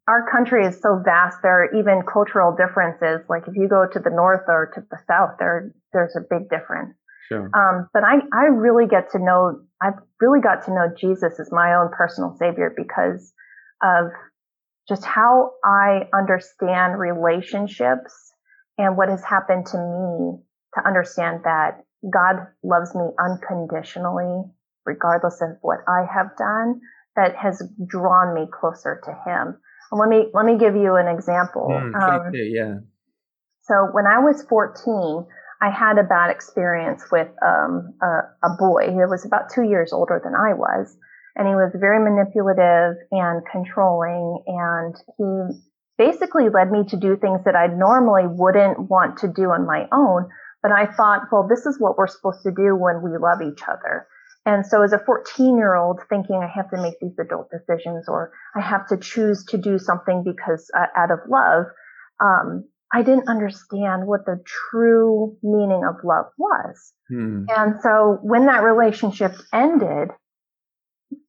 our 0.06 0.30
country 0.30 0.66
is 0.66 0.80
so 0.80 1.00
vast. 1.02 1.38
There 1.42 1.64
are 1.64 1.74
even 1.74 2.02
cultural 2.10 2.54
differences. 2.54 3.24
Like 3.28 3.48
if 3.48 3.56
you 3.56 3.68
go 3.68 3.86
to 3.90 3.98
the 3.98 4.10
north 4.10 4.44
or 4.48 4.70
to 4.74 4.82
the 4.90 4.98
south, 5.08 5.36
there 5.38 5.72
there's 5.92 6.14
a 6.16 6.20
big 6.20 6.50
difference. 6.50 6.94
Sure. 7.28 7.50
Um, 7.54 7.88
but 7.94 8.04
I, 8.04 8.16
I 8.32 8.46
really 8.46 8.86
get 8.86 9.12
to 9.12 9.18
know, 9.18 9.60
I've 9.82 9.98
really 10.20 10.40
got 10.40 10.66
to 10.66 10.72
know 10.72 10.88
Jesus 10.98 11.40
as 11.40 11.50
my 11.50 11.74
own 11.74 11.88
personal 11.96 12.36
savior 12.38 12.74
because 12.76 13.32
of 13.82 14.10
just 14.88 15.04
how 15.04 15.52
I 15.64 16.08
understand 16.12 16.98
relationships 16.98 18.12
and 18.76 18.96
what 18.96 19.08
has 19.08 19.24
happened 19.24 19.66
to 19.66 19.78
me 19.78 20.38
to 20.74 20.86
understand 20.86 21.40
that 21.44 21.84
God 22.12 22.46
loves 22.62 22.94
me 22.94 23.04
unconditionally, 23.18 24.44
regardless 24.84 25.40
of 25.40 25.50
what 25.62 25.78
I 25.88 26.06
have 26.12 26.36
done, 26.36 26.80
that 27.16 27.36
has 27.36 27.62
drawn 27.86 28.34
me 28.34 28.46
closer 28.52 29.00
to 29.04 29.10
Him. 29.10 29.56
And 29.90 30.00
let 30.00 30.08
me 30.08 30.26
let 30.34 30.46
me 30.46 30.58
give 30.58 30.74
you 30.74 30.96
an 30.96 31.08
example. 31.08 31.68
Mm, 31.70 31.94
um, 31.94 32.32
yeah. 32.34 32.78
So 33.62 33.88
when 33.92 34.06
I 34.06 34.18
was 34.18 34.44
14, 34.48 35.26
I 35.62 35.70
had 35.70 35.96
a 35.98 36.02
bad 36.02 36.30
experience 36.30 37.04
with 37.10 37.28
um, 37.40 37.94
a, 38.02 38.06
a 38.44 38.50
boy 38.58 38.92
who 38.92 39.08
was 39.08 39.24
about 39.24 39.48
two 39.48 39.62
years 39.62 39.92
older 39.92 40.20
than 40.22 40.34
I 40.34 40.52
was. 40.52 40.96
And 41.36 41.48
he 41.48 41.54
was 41.54 41.72
very 41.74 41.98
manipulative 41.98 43.00
and 43.10 43.42
controlling. 43.50 44.44
And 44.46 44.94
he 45.16 45.58
basically 45.96 46.48
led 46.50 46.70
me 46.70 46.84
to 46.88 46.96
do 46.96 47.16
things 47.16 47.40
that 47.44 47.56
I 47.56 47.66
normally 47.66 48.28
wouldn't 48.28 48.90
want 48.90 49.18
to 49.18 49.28
do 49.28 49.50
on 49.50 49.66
my 49.66 49.88
own. 49.90 50.28
But 50.62 50.72
I 50.72 50.86
thought, 50.86 51.32
well, 51.32 51.46
this 51.48 51.66
is 51.66 51.80
what 51.80 51.96
we're 51.96 52.06
supposed 52.06 52.42
to 52.44 52.50
do 52.50 52.76
when 52.76 53.02
we 53.02 53.16
love 53.16 53.40
each 53.40 53.62
other. 53.66 54.06
And 54.46 54.66
so 54.66 54.82
as 54.82 54.92
a 54.92 54.98
14 54.98 55.56
year 55.56 55.74
old 55.74 56.00
thinking 56.08 56.40
I 56.42 56.48
have 56.54 56.70
to 56.70 56.80
make 56.80 57.00
these 57.00 57.18
adult 57.18 57.48
decisions 57.50 58.06
or 58.08 58.32
I 58.54 58.60
have 58.60 58.86
to 58.88 58.98
choose 58.98 59.44
to 59.46 59.58
do 59.58 59.78
something 59.78 60.22
because 60.22 60.70
uh, 60.76 60.86
out 60.96 61.10
of 61.10 61.20
love, 61.28 61.64
um, 62.22 62.64
I 62.92 63.02
didn't 63.02 63.28
understand 63.28 64.06
what 64.06 64.24
the 64.26 64.42
true 64.70 65.36
meaning 65.42 65.82
of 65.88 65.96
love 66.04 66.26
was. 66.38 66.92
Hmm. 67.08 67.44
And 67.48 67.80
so 67.82 68.18
when 68.22 68.46
that 68.46 68.62
relationship 68.62 69.32
ended, 69.52 70.10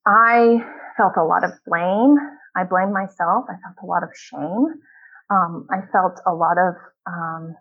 I 0.05 0.57
felt 0.97 1.13
a 1.17 1.23
lot 1.23 1.43
of 1.43 1.51
blame. 1.65 2.17
I 2.55 2.63
blamed 2.65 2.93
myself. 2.93 3.45
I 3.49 3.55
felt 3.63 3.77
a 3.81 3.85
lot 3.85 4.03
of 4.03 4.09
shame. 4.15 4.67
Um, 5.31 5.67
I 5.71 5.81
felt 5.91 6.19
a 6.27 6.33
lot 6.33 6.57
of, 6.57 6.75
um, 7.07 7.55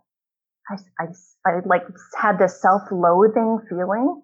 I, 0.68 0.76
I, 1.00 1.06
I 1.46 1.60
like 1.64 1.82
had 2.20 2.38
this 2.38 2.60
self-loathing 2.60 3.60
feeling. 3.70 4.20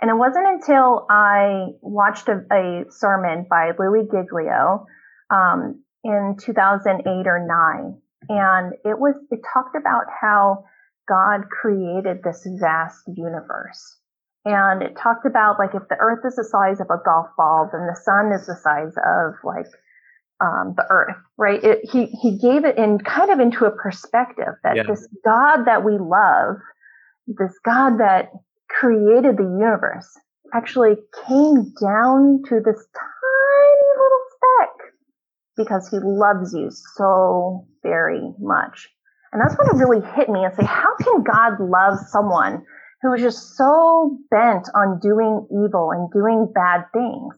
And 0.00 0.10
it 0.10 0.14
wasn't 0.14 0.46
until 0.46 1.06
I 1.08 1.68
watched 1.80 2.28
a, 2.28 2.44
a 2.52 2.84
sermon 2.90 3.46
by 3.48 3.72
Louis 3.78 4.06
Giglio 4.10 4.86
um, 5.30 5.82
in 6.04 6.36
2008 6.38 7.26
or 7.26 7.46
9 7.46 8.00
and 8.28 8.72
it 8.84 8.98
was, 8.98 9.14
it 9.30 9.40
talked 9.52 9.76
about 9.76 10.04
how 10.20 10.64
God 11.08 11.48
created 11.48 12.22
this 12.22 12.46
vast 12.60 13.02
universe. 13.14 13.98
And 14.44 14.82
it 14.82 14.96
talked 14.96 15.26
about 15.26 15.58
like 15.58 15.74
if 15.74 15.88
the 15.88 15.96
earth 15.98 16.24
is 16.24 16.36
the 16.36 16.44
size 16.44 16.80
of 16.80 16.86
a 16.90 17.02
golf 17.04 17.26
ball, 17.36 17.68
then 17.72 17.86
the 17.86 18.00
sun 18.00 18.32
is 18.32 18.46
the 18.46 18.56
size 18.56 18.94
of 18.96 19.34
like 19.42 19.66
um, 20.40 20.74
the 20.76 20.84
earth, 20.88 21.16
right? 21.36 21.62
It, 21.62 21.80
he, 21.90 22.06
he 22.06 22.38
gave 22.38 22.64
it 22.64 22.78
in 22.78 22.98
kind 22.98 23.30
of 23.30 23.40
into 23.40 23.64
a 23.64 23.70
perspective 23.70 24.54
that 24.62 24.76
yeah. 24.76 24.82
this 24.84 25.06
God 25.24 25.64
that 25.64 25.84
we 25.84 25.98
love, 25.98 26.56
this 27.26 27.58
God 27.64 27.98
that 27.98 28.30
created 28.80 29.36
the 29.36 29.42
universe 29.42 30.08
actually 30.54 30.94
came 31.26 31.72
down 31.80 32.42
to 32.48 32.60
this 32.64 32.86
tiny 32.94 33.90
little 33.96 34.24
speck 34.36 34.92
because 35.56 35.88
he 35.88 35.98
loves 36.02 36.54
you 36.54 36.70
so 36.96 37.66
very 37.82 38.20
much. 38.38 38.88
And 39.32 39.42
that's 39.42 39.56
when 39.58 39.68
it 39.68 39.84
really 39.84 40.06
hit 40.14 40.28
me 40.28 40.44
and 40.44 40.54
say, 40.54 40.64
how 40.64 40.94
can 41.02 41.22
God 41.22 41.58
love 41.60 41.98
someone 42.08 42.64
who 43.02 43.12
is 43.14 43.22
just 43.22 43.56
so 43.56 44.18
bent 44.30 44.68
on 44.74 45.00
doing 45.00 45.46
evil 45.50 45.90
and 45.92 46.10
doing 46.10 46.52
bad 46.54 46.84
things? 46.92 47.34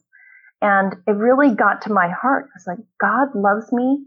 And 0.60 0.94
it 1.06 1.12
really 1.12 1.54
got 1.54 1.82
to 1.82 1.92
my 1.92 2.08
heart. 2.10 2.50
It's 2.56 2.66
like, 2.66 2.78
God 3.00 3.28
loves 3.34 3.72
me 3.72 4.04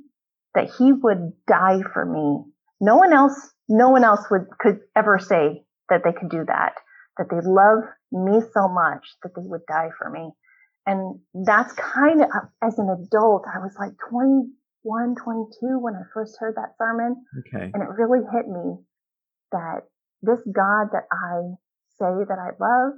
that 0.54 0.70
he 0.78 0.92
would 0.92 1.32
die 1.48 1.82
for 1.94 2.06
me. 2.06 2.44
No 2.82 2.98
one 2.98 3.14
else, 3.14 3.54
no 3.70 3.90
one 3.90 4.04
else 4.04 4.26
would, 4.30 4.48
could 4.60 4.80
ever 4.96 5.18
say 5.18 5.64
that 5.90 6.02
they 6.04 6.12
could 6.12 6.30
do 6.30 6.44
that, 6.48 6.74
that 7.22 7.30
they 7.30 7.48
love 7.48 7.84
me 8.12 8.42
so 8.52 8.68
much 8.68 9.06
that 9.22 9.32
they 9.36 9.46
would 9.46 9.66
die 9.68 9.90
for 9.98 10.10
me. 10.10 10.32
And 10.88 11.20
that's 11.46 11.72
kind 11.74 12.22
of, 12.22 12.30
as 12.64 12.80
an 12.80 12.90
adult, 12.90 13.46
I 13.46 13.60
was 13.60 13.76
like 13.80 13.92
21, 14.10 15.16
22 15.24 15.80
when 15.80 15.94
I 15.94 16.02
first 16.14 16.38
heard 16.40 16.56
that 16.56 16.74
sermon. 16.80 17.24
Okay. 17.40 17.70
And 17.72 17.84
it 17.84 17.90
really 17.90 18.26
hit 18.34 18.48
me 18.48 18.78
that 19.52 19.82
this 20.24 20.42
God 20.52 20.90
that 20.94 21.06
I 21.12 21.54
say 22.00 22.26
that 22.28 22.40
I 22.40 22.58
love 22.60 22.94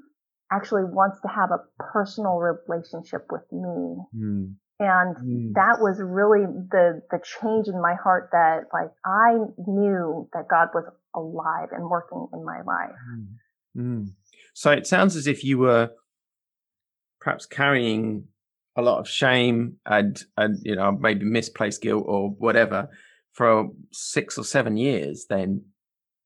actually 0.52 0.86
wants 0.86 1.20
to 1.22 1.28
have 1.28 1.52
a 1.52 1.60
personal 1.92 2.38
relationship 2.38 3.28
with 3.30 3.44
me. 3.52 3.98
Mm. 4.16 4.56
And 4.80 5.16
mm. 5.18 5.54
that 5.56 5.82
was 5.82 6.00
really 6.00 6.46
the, 6.46 7.02
the 7.12 7.20
change 7.42 7.68
in 7.68 7.82
my 7.82 7.96
heart 8.02 8.30
that 8.32 8.72
like 8.72 8.92
I 9.06 9.36
knew 9.68 10.30
that 10.32 10.48
God 10.50 10.70
was 10.74 10.86
alive 11.14 11.70
and 11.72 11.90
working 11.90 12.28
in 12.34 12.46
my 12.46 12.62
life. 12.66 12.96
Mm. 13.12 13.28
Mm. 13.78 14.14
So 14.54 14.72
it 14.72 14.88
sounds 14.88 15.16
as 15.16 15.28
if 15.28 15.44
you 15.44 15.58
were 15.58 15.92
perhaps 17.20 17.46
carrying 17.46 18.26
a 18.76 18.82
lot 18.82 19.00
of 19.00 19.08
shame 19.08 19.78
and 19.86 20.24
and 20.36 20.58
you 20.64 20.76
know 20.76 20.92
maybe 20.92 21.26
misplaced 21.26 21.82
guilt 21.82 22.06
or 22.08 22.32
whatever 22.32 22.90
for 23.32 23.70
six 23.92 24.38
or 24.38 24.44
seven 24.44 24.78
years 24.78 25.28
then 25.30 25.64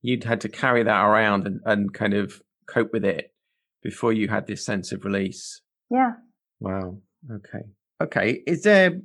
you'd 0.01 0.23
had 0.23 0.41
to 0.41 0.49
carry 0.49 0.83
that 0.83 1.05
around 1.05 1.45
and, 1.45 1.60
and 1.65 1.93
kind 1.93 2.13
of 2.13 2.41
cope 2.67 2.93
with 2.93 3.03
it 3.03 3.33
before 3.83 4.13
you 4.13 4.27
had 4.27 4.47
this 4.47 4.65
sense 4.65 4.91
of 4.91 5.05
release. 5.05 5.62
Yeah. 5.89 6.12
Wow. 6.60 6.97
Okay. 7.31 7.65
Okay. 8.01 8.41
Is 8.45 8.63
there 8.63 8.99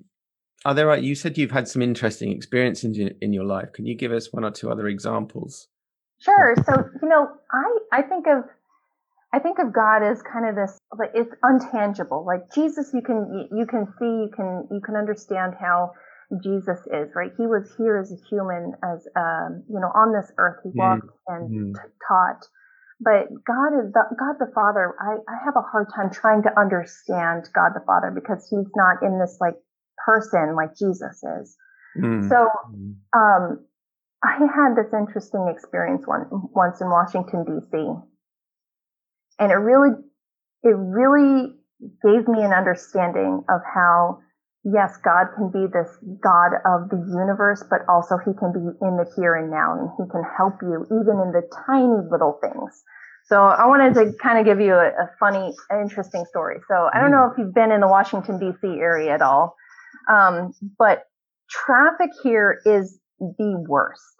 are 0.64 0.74
there 0.74 0.90
uh, 0.90 0.96
you 0.96 1.14
said 1.14 1.38
you've 1.38 1.50
had 1.50 1.68
some 1.68 1.82
interesting 1.82 2.30
experiences 2.30 2.98
in, 2.98 3.14
in 3.20 3.32
your 3.32 3.44
life. 3.44 3.72
Can 3.72 3.86
you 3.86 3.96
give 3.96 4.12
us 4.12 4.32
one 4.32 4.44
or 4.44 4.50
two 4.50 4.70
other 4.70 4.86
examples 4.86 5.68
sure 6.22 6.54
so 6.66 6.72
you 7.02 7.08
know 7.08 7.28
i 7.52 7.98
i 7.98 8.02
think 8.02 8.26
of 8.26 8.44
I 9.34 9.38
think 9.38 9.58
of 9.58 9.72
God 9.72 10.02
as 10.02 10.20
kind 10.20 10.46
of 10.46 10.54
this, 10.54 10.78
it's 11.14 11.34
untangible. 11.42 12.26
Like 12.26 12.52
Jesus, 12.54 12.90
you 12.92 13.00
can 13.00 13.48
you 13.50 13.64
can 13.64 13.86
see, 13.98 14.04
you 14.04 14.30
can 14.36 14.68
you 14.70 14.80
can 14.84 14.94
understand 14.94 15.54
how 15.58 15.92
Jesus 16.44 16.78
is, 16.92 17.08
right? 17.16 17.30
He 17.38 17.46
was 17.46 17.72
here 17.78 17.96
as 17.96 18.12
a 18.12 18.20
human, 18.28 18.74
as 18.84 19.08
um, 19.16 19.64
you 19.70 19.80
know, 19.80 19.88
on 19.94 20.12
this 20.12 20.30
earth. 20.36 20.60
He 20.62 20.70
walked 20.74 21.06
mm. 21.06 21.28
and. 21.28 21.74
T- 21.74 21.80
taught. 22.06 22.46
But 23.00 23.28
God 23.44 23.74
is 23.82 23.92
the, 23.92 24.04
God 24.14 24.38
the 24.38 24.52
Father. 24.54 24.94
I, 25.00 25.18
I 25.26 25.44
have 25.44 25.56
a 25.56 25.62
hard 25.62 25.88
time 25.94 26.10
trying 26.12 26.44
to 26.44 26.50
understand 26.58 27.48
God 27.52 27.72
the 27.74 27.82
Father 27.84 28.12
because 28.14 28.46
He's 28.48 28.70
not 28.76 29.02
in 29.02 29.18
this 29.18 29.38
like 29.40 29.56
person 30.06 30.54
like 30.54 30.76
Jesus 30.76 31.22
is. 31.40 31.56
Mm. 31.98 32.28
So, 32.28 32.48
mm. 32.70 32.94
um, 33.16 33.66
I 34.22 34.38
had 34.38 34.76
this 34.76 34.92
interesting 34.92 35.48
experience 35.50 36.06
one, 36.06 36.26
once 36.54 36.80
in 36.80 36.88
Washington 36.88 37.44
D.C. 37.44 37.76
And 39.38 39.50
it 39.50 39.56
really, 39.56 39.90
it 40.62 40.76
really 40.76 41.58
gave 42.02 42.28
me 42.28 42.44
an 42.44 42.52
understanding 42.52 43.42
of 43.50 43.60
how, 43.66 44.20
yes, 44.64 44.96
God 45.04 45.26
can 45.34 45.50
be 45.50 45.66
this 45.66 45.90
God 46.22 46.54
of 46.64 46.88
the 46.90 47.02
universe, 47.10 47.64
but 47.68 47.80
also 47.88 48.16
he 48.18 48.30
can 48.38 48.52
be 48.52 48.62
in 48.86 48.96
the 48.96 49.10
here 49.16 49.34
and 49.34 49.50
now 49.50 49.74
and 49.74 49.90
he 49.98 50.08
can 50.10 50.22
help 50.36 50.54
you 50.62 50.86
even 50.86 51.18
in 51.18 51.32
the 51.34 51.42
tiny 51.66 52.06
little 52.08 52.38
things. 52.40 52.82
So 53.26 53.42
I 53.42 53.66
wanted 53.66 53.94
to 53.94 54.12
kind 54.22 54.38
of 54.38 54.44
give 54.44 54.60
you 54.60 54.74
a, 54.74 54.86
a 54.86 55.10
funny, 55.18 55.52
interesting 55.72 56.24
story. 56.30 56.58
So 56.68 56.88
I 56.92 57.00
don't 57.00 57.10
know 57.10 57.30
if 57.30 57.38
you've 57.38 57.54
been 57.54 57.72
in 57.72 57.80
the 57.80 57.88
Washington 57.88 58.38
DC 58.38 58.78
area 58.78 59.14
at 59.14 59.22
all, 59.22 59.56
um, 60.08 60.52
but 60.78 61.04
traffic 61.50 62.10
here 62.22 62.60
is 62.64 62.98
the 63.38 63.64
worst 63.68 64.16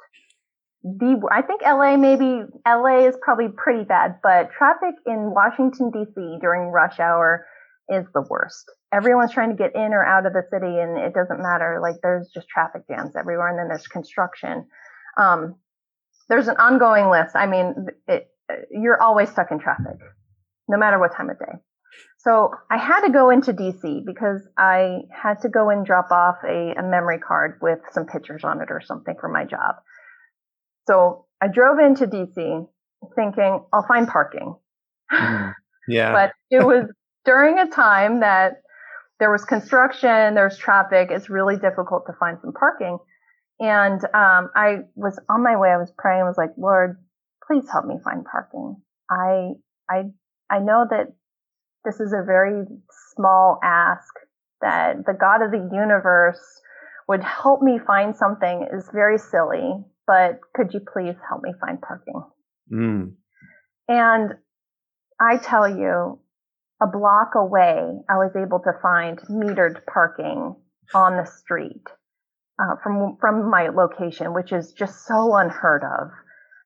the 0.85 1.21
I 1.31 1.43
think 1.43 1.63
LA 1.63 1.97
maybe 1.97 2.43
LA 2.67 3.07
is 3.07 3.15
probably 3.23 3.49
pretty 3.49 3.85
bad, 3.85 4.19
but 4.23 4.51
traffic 4.51 4.95
in 5.07 5.33
Washington 5.33 5.93
DC 5.93 6.41
during 6.41 6.71
rush 6.71 6.99
hour 6.99 7.47
is 7.89 8.05
the 8.15 8.23
worst. 8.29 8.65
Everyone's 8.93 9.33
trying 9.33 9.51
to 9.51 9.57
get 9.57 9.75
in 9.75 9.93
or 9.95 10.05
out 10.05 10.27
of 10.27 10.33
the 10.33 10.43
city 10.51 10.79
and 10.79 10.99
it 10.99 11.15
doesn't 11.15 11.41
matter. 11.41 11.79
Like 11.81 11.97
there's 12.03 12.31
just 12.35 12.49
traffic 12.49 12.83
jams 12.89 13.15
everywhere 13.17 13.49
and 13.49 13.59
then 13.59 13.69
there's 13.69 13.87
construction. 13.87 14.67
Um, 15.17 15.57
there's 16.29 16.49
an 16.49 16.57
ongoing 16.57 17.11
list. 17.11 17.37
I 17.37 17.47
mean, 17.47 17.87
it, 18.09 18.29
you're 18.71 19.01
always 19.01 19.31
stuck 19.31 19.51
in 19.51 19.61
traffic, 19.61 19.99
no 20.69 20.79
matter 20.79 20.99
what 20.99 21.15
time 21.15 21.31
of 21.31 21.39
day. 21.39 21.59
So 22.19 22.51
I 22.71 22.79
had 22.79 23.05
to 23.07 23.13
go 23.13 23.31
into 23.31 23.53
DC 23.53 24.05
because 24.07 24.47
I 24.57 25.01
had 25.11 25.41
to 25.43 25.49
go 25.49 25.71
and 25.71 25.85
drop 25.85 26.11
off 26.13 26.37
a, 26.45 26.75
a 26.79 26.83
memory 26.83 27.19
card 27.19 27.59
with 27.61 27.81
some 27.93 28.07
pictures 28.07 28.45
on 28.45 28.61
it 28.61 28.69
or 28.71 28.81
something 28.81 29.17
for 29.21 29.29
my 29.29 29.45
job. 29.45 29.77
So 30.87 31.27
I 31.41 31.49
drove 31.49 31.79
into 31.81 32.07
DC 32.07 32.67
thinking 33.17 33.65
I'll 33.73 33.87
find 33.87 34.07
parking. 34.07 34.55
Mm, 35.13 35.55
yeah. 35.89 36.13
but 36.13 36.33
it 36.51 36.63
was 36.65 36.87
during 37.25 37.59
a 37.59 37.69
time 37.69 38.21
that 38.21 38.63
there 39.19 39.31
was 39.31 39.45
construction, 39.45 40.35
there's 40.35 40.59
traffic. 40.59 41.09
It's 41.11 41.29
really 41.29 41.57
difficult 41.57 42.07
to 42.07 42.13
find 42.19 42.39
some 42.41 42.53
parking. 42.53 42.99
And 43.61 44.03
um, 44.15 44.51
I 44.57 44.79
was 44.97 45.19
on 45.29 45.43
my 45.45 45.57
way. 45.57 45.71
I 45.71 45.77
was 45.77 45.93
praying. 45.97 46.23
I 46.23 46.25
was 46.25 46.37
like, 46.37 46.51
Lord, 46.57 46.97
please 47.47 47.65
help 47.71 47.85
me 47.85 47.97
find 48.03 48.25
parking. 48.25 48.77
I 49.11 49.53
I 49.89 50.05
I 50.51 50.59
know 50.59 50.87
that 50.91 51.13
this 51.85 52.01
is 52.01 52.13
a 52.13 52.25
very 52.25 52.65
small 53.15 53.59
ask. 53.63 54.13
That 54.61 55.05
the 55.07 55.15
God 55.15 55.43
of 55.43 55.51
the 55.51 55.69
universe 55.75 56.41
would 57.09 57.23
help 57.23 57.63
me 57.63 57.81
find 57.85 58.15
something 58.15 58.69
is 58.73 58.89
very 58.93 59.19
silly. 59.19 59.85
But 60.07 60.39
could 60.55 60.73
you 60.73 60.81
please 60.81 61.17
help 61.29 61.43
me 61.43 61.53
find 61.61 61.81
parking? 61.81 62.23
Mm. 62.73 63.15
And 63.89 64.35
I 65.21 65.37
tell 65.39 65.69
you, 65.69 66.21
a 66.81 66.87
block 66.87 67.33
away, 67.37 68.03
I 68.09 68.15
was 68.15 68.33
able 68.37 68.61
to 68.61 68.73
find 68.81 69.19
metered 69.31 69.85
parking 69.87 70.57
on 70.95 71.17
the 71.17 71.27
street 71.27 71.87
uh, 72.59 72.77
from 72.83 73.17
from 73.21 73.51
my 73.51 73.69
location, 73.69 74.35
which 74.35 74.53
is 74.53 74.73
just 74.73 75.07
so 75.07 75.35
unheard 75.37 75.83
of. 75.85 76.11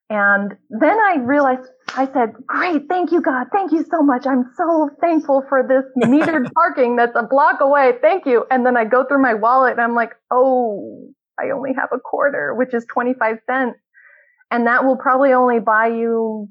And 0.09 0.53
then 0.69 0.97
I 0.97 1.17
realized, 1.19 1.69
I 1.95 2.05
said, 2.13 2.33
"Great, 2.45 2.87
thank 2.87 3.11
you, 3.11 3.21
God, 3.21 3.47
thank 3.51 3.73
you 3.73 3.83
so 3.91 4.01
much. 4.01 4.25
I'm 4.25 4.45
so 4.55 4.89
thankful 5.01 5.43
for 5.49 5.67
this 5.67 5.83
metered 6.07 6.51
parking 6.53 6.95
that's 6.95 7.15
a 7.15 7.23
block 7.23 7.59
away. 7.59 7.93
Thank 8.01 8.25
you." 8.25 8.45
And 8.49 8.65
then 8.65 8.77
I 8.77 8.85
go 8.85 9.03
through 9.03 9.21
my 9.21 9.33
wallet, 9.33 9.73
and 9.73 9.81
I'm 9.81 9.95
like, 9.95 10.13
"Oh, 10.31 11.09
I 11.39 11.51
only 11.51 11.73
have 11.73 11.89
a 11.91 11.99
quarter, 11.99 12.53
which 12.55 12.73
is 12.73 12.85
25 12.85 13.37
cents, 13.45 13.79
and 14.49 14.65
that 14.67 14.85
will 14.85 14.97
probably 14.97 15.33
only 15.33 15.59
buy 15.59 15.87
you 15.87 16.49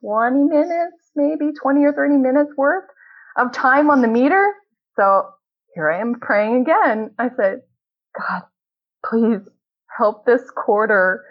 20 0.00 0.44
minutes 0.44 1.04
maybe 1.16 1.52
20 1.60 1.84
or 1.84 1.92
30 1.92 2.16
minutes 2.16 2.50
worth 2.56 2.84
of 3.36 3.52
time 3.52 3.90
on 3.90 4.02
the 4.02 4.08
meter. 4.08 4.54
So 4.96 5.28
here 5.74 5.90
I 5.90 6.00
am 6.00 6.14
praying 6.20 6.62
again. 6.62 7.10
I 7.18 7.30
said, 7.36 7.60
God, 8.18 8.42
please 9.04 9.40
help 9.96 10.24
this 10.24 10.42
quarter 10.50 11.24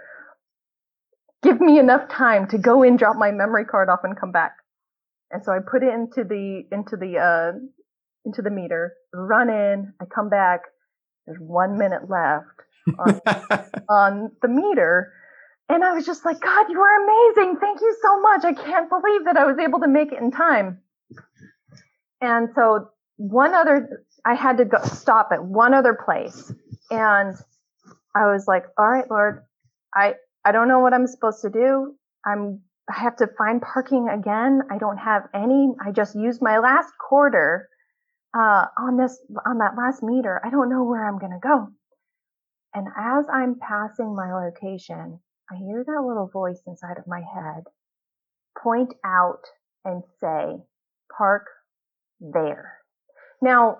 give 1.43 1.61
me 1.61 1.79
enough 1.79 2.09
time 2.09 2.47
to 2.47 2.57
go 2.57 2.83
in, 2.83 2.97
drop 2.97 3.15
my 3.17 3.31
memory 3.31 3.65
card 3.65 3.89
off 3.89 3.99
and 4.03 4.19
come 4.19 4.31
back. 4.31 4.53
And 5.31 5.43
so 5.43 5.51
I 5.51 5.59
put 5.59 5.83
it 5.83 5.93
into 5.93 6.23
the, 6.23 6.63
into 6.71 6.95
the, 6.95 7.17
uh, 7.17 7.59
into 8.25 8.41
the 8.41 8.49
meter, 8.49 8.93
run 9.13 9.49
in, 9.49 9.93
I 10.01 10.05
come 10.05 10.29
back. 10.29 10.61
There's 11.25 11.39
one 11.39 11.77
minute 11.77 12.09
left 12.09 12.45
on, 12.99 13.21
on 13.89 14.31
the 14.41 14.47
meter. 14.47 15.13
And 15.69 15.83
I 15.83 15.93
was 15.93 16.05
just 16.05 16.25
like, 16.25 16.39
God, 16.39 16.65
you 16.69 16.79
are 16.79 17.03
amazing. 17.03 17.57
Thank 17.59 17.81
you 17.81 17.95
so 18.01 18.21
much. 18.21 18.43
I 18.43 18.53
can't 18.53 18.89
believe 18.89 19.25
that 19.25 19.37
I 19.37 19.45
was 19.45 19.57
able 19.57 19.79
to 19.79 19.87
make 19.87 20.11
it 20.11 20.19
in 20.19 20.31
time. 20.31 20.79
And 22.21 22.49
so 22.55 22.89
one 23.17 23.53
other, 23.53 24.03
I 24.25 24.35
had 24.35 24.57
to 24.57 24.65
go 24.65 24.77
stop 24.83 25.29
at 25.31 25.43
one 25.43 25.73
other 25.73 25.93
place. 25.93 26.51
And 26.91 27.35
I 28.15 28.31
was 28.31 28.45
like, 28.47 28.65
all 28.77 28.87
right, 28.87 29.09
Lord, 29.09 29.43
I, 29.93 30.15
I 30.45 30.51
don't 30.51 30.67
know 30.67 30.79
what 30.79 30.93
I'm 30.93 31.07
supposed 31.07 31.41
to 31.41 31.49
do. 31.49 31.95
I'm, 32.25 32.61
I 32.89 32.99
have 32.99 33.15
to 33.17 33.27
find 33.37 33.61
parking 33.61 34.09
again. 34.09 34.61
I 34.69 34.77
don't 34.77 34.97
have 34.97 35.23
any. 35.33 35.69
I 35.85 35.91
just 35.91 36.15
used 36.15 36.41
my 36.41 36.59
last 36.59 36.93
quarter, 36.97 37.69
uh, 38.35 38.65
on 38.77 38.97
this, 38.97 39.19
on 39.45 39.59
that 39.59 39.75
last 39.77 40.03
meter. 40.03 40.41
I 40.43 40.49
don't 40.49 40.69
know 40.69 40.83
where 40.83 41.07
I'm 41.07 41.19
going 41.19 41.31
to 41.31 41.39
go. 41.41 41.67
And 42.73 42.87
as 42.97 43.25
I'm 43.31 43.55
passing 43.59 44.15
my 44.15 44.33
location, 44.33 45.19
I 45.51 45.55
hear 45.57 45.83
that 45.85 46.03
little 46.05 46.29
voice 46.31 46.61
inside 46.65 46.97
of 46.97 47.07
my 47.07 47.21
head 47.21 47.63
point 48.61 48.93
out 49.05 49.41
and 49.85 50.03
say, 50.19 50.57
park 51.15 51.45
there. 52.19 52.77
Now, 53.41 53.79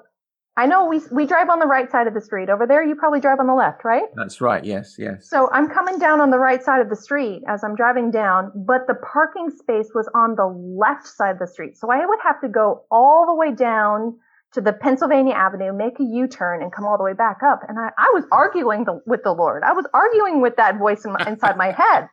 I 0.55 0.67
know 0.67 0.85
we, 0.85 1.01
we 1.11 1.25
drive 1.25 1.49
on 1.49 1.57
the 1.57 1.65
right 1.65 1.89
side 1.89 2.05
of 2.05 2.13
the 2.13 2.21
street. 2.21 2.49
Over 2.49 2.67
there, 2.67 2.83
you 2.83 2.93
probably 2.93 3.19
drive 3.19 3.39
on 3.39 3.47
the 3.47 3.55
left, 3.55 3.83
right? 3.83 4.03
That's 4.15 4.39
right. 4.39 4.63
Yes, 4.63 4.97
yes. 4.99 5.27
So 5.27 5.49
I'm 5.51 5.67
coming 5.67 5.97
down 5.97 6.21
on 6.21 6.29
the 6.29 6.37
right 6.37 6.63
side 6.63 6.79
of 6.79 6.89
the 6.89 6.95
street 6.95 7.41
as 7.47 7.63
I'm 7.63 7.75
driving 7.75 8.11
down, 8.11 8.51
but 8.53 8.85
the 8.85 8.93
parking 8.93 9.49
space 9.49 9.89
was 9.95 10.07
on 10.13 10.35
the 10.35 10.45
left 10.45 11.07
side 11.07 11.31
of 11.31 11.39
the 11.39 11.47
street. 11.47 11.75
So 11.77 11.89
I 11.89 12.05
would 12.05 12.19
have 12.23 12.39
to 12.41 12.49
go 12.49 12.83
all 12.91 13.25
the 13.25 13.33
way 13.33 13.51
down 13.51 14.19
to 14.53 14.61
the 14.61 14.73
Pennsylvania 14.73 15.33
Avenue, 15.33 15.73
make 15.73 15.99
a 15.99 16.03
U-turn, 16.03 16.61
and 16.61 16.71
come 16.71 16.85
all 16.85 16.99
the 16.99 17.03
way 17.03 17.13
back 17.13 17.39
up. 17.43 17.61
And 17.67 17.79
I, 17.79 17.89
I 17.97 18.11
was 18.13 18.23
arguing 18.31 18.83
the, 18.83 19.01
with 19.07 19.23
the 19.23 19.31
Lord. 19.31 19.63
I 19.63 19.73
was 19.73 19.87
arguing 19.91 20.41
with 20.41 20.57
that 20.57 20.77
voice 20.77 21.03
in 21.03 21.13
my, 21.13 21.25
inside 21.27 21.57
my 21.57 21.71
head. 21.77 22.09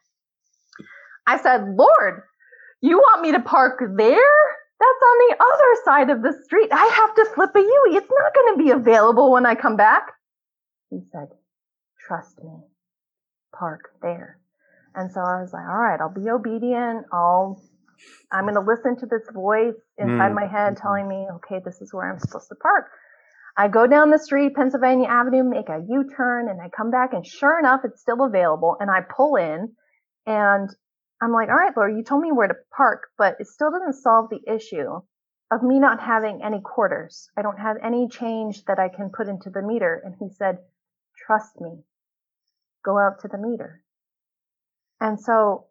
I 1.26 1.42
said, 1.42 1.76
Lord, 1.76 2.22
you 2.80 2.96
want 2.96 3.20
me 3.20 3.32
to 3.32 3.40
park 3.40 3.82
there? 3.98 4.16
That's 4.80 5.02
on 5.02 5.28
the 5.28 5.36
other 5.38 5.82
side 5.84 6.10
of 6.10 6.22
the 6.22 6.42
street. 6.44 6.70
I 6.72 6.86
have 6.86 7.14
to 7.14 7.34
flip 7.34 7.50
a 7.54 7.60
U. 7.60 7.86
It's 7.90 8.10
not 8.10 8.34
going 8.34 8.54
to 8.54 8.64
be 8.64 8.70
available 8.70 9.30
when 9.30 9.44
I 9.44 9.54
come 9.54 9.76
back. 9.76 10.12
He 10.88 11.00
said, 11.12 11.28
trust 12.06 12.42
me, 12.42 12.50
park 13.56 13.90
there. 14.02 14.38
And 14.94 15.12
so 15.12 15.20
I 15.20 15.40
was 15.40 15.52
like, 15.52 15.66
all 15.68 15.78
right, 15.78 16.00
I'll 16.00 16.12
be 16.12 16.30
obedient. 16.30 17.06
I'll 17.12 17.62
I'm 18.32 18.44
going 18.44 18.54
to 18.54 18.60
listen 18.60 18.96
to 18.96 19.06
this 19.06 19.28
voice 19.32 19.74
inside 19.98 20.32
mm. 20.32 20.34
my 20.34 20.46
head 20.46 20.76
telling 20.76 21.08
me, 21.08 21.26
okay, 21.34 21.60
this 21.64 21.80
is 21.80 21.92
where 21.92 22.10
I'm 22.10 22.18
supposed 22.18 22.48
to 22.48 22.54
park. 22.54 22.86
I 23.56 23.68
go 23.68 23.86
down 23.86 24.10
the 24.10 24.18
street, 24.18 24.54
Pennsylvania 24.54 25.08
Avenue, 25.08 25.42
make 25.42 25.68
a 25.68 25.84
U 25.86 26.08
turn, 26.16 26.48
and 26.48 26.60
I 26.60 26.70
come 26.74 26.90
back, 26.90 27.12
and 27.12 27.26
sure 27.26 27.58
enough, 27.58 27.80
it's 27.84 28.00
still 28.00 28.24
available. 28.24 28.76
And 28.80 28.90
I 28.90 29.00
pull 29.02 29.36
in, 29.36 29.72
and 30.24 30.70
I'm 31.20 31.32
like, 31.32 31.48
all 31.48 31.54
right, 31.54 31.76
Lord, 31.76 31.96
you 31.96 32.02
told 32.02 32.22
me 32.22 32.32
where 32.32 32.48
to 32.48 32.54
park, 32.74 33.10
but 33.18 33.36
it 33.40 33.46
still 33.46 33.70
doesn't 33.70 34.02
solve 34.02 34.30
the 34.30 34.40
issue 34.52 35.00
of 35.50 35.62
me 35.62 35.78
not 35.78 36.00
having 36.00 36.42
any 36.42 36.60
quarters. 36.60 37.28
I 37.36 37.42
don't 37.42 37.58
have 37.58 37.76
any 37.82 38.08
change 38.08 38.64
that 38.66 38.78
I 38.78 38.88
can 38.88 39.10
put 39.10 39.28
into 39.28 39.50
the 39.50 39.62
meter. 39.62 40.00
And 40.04 40.14
he 40.18 40.34
said, 40.34 40.58
trust 41.26 41.60
me, 41.60 41.82
go 42.84 42.98
out 42.98 43.20
to 43.20 43.28
the 43.28 43.38
meter. 43.38 43.82
And 45.00 45.20
so 45.20 45.66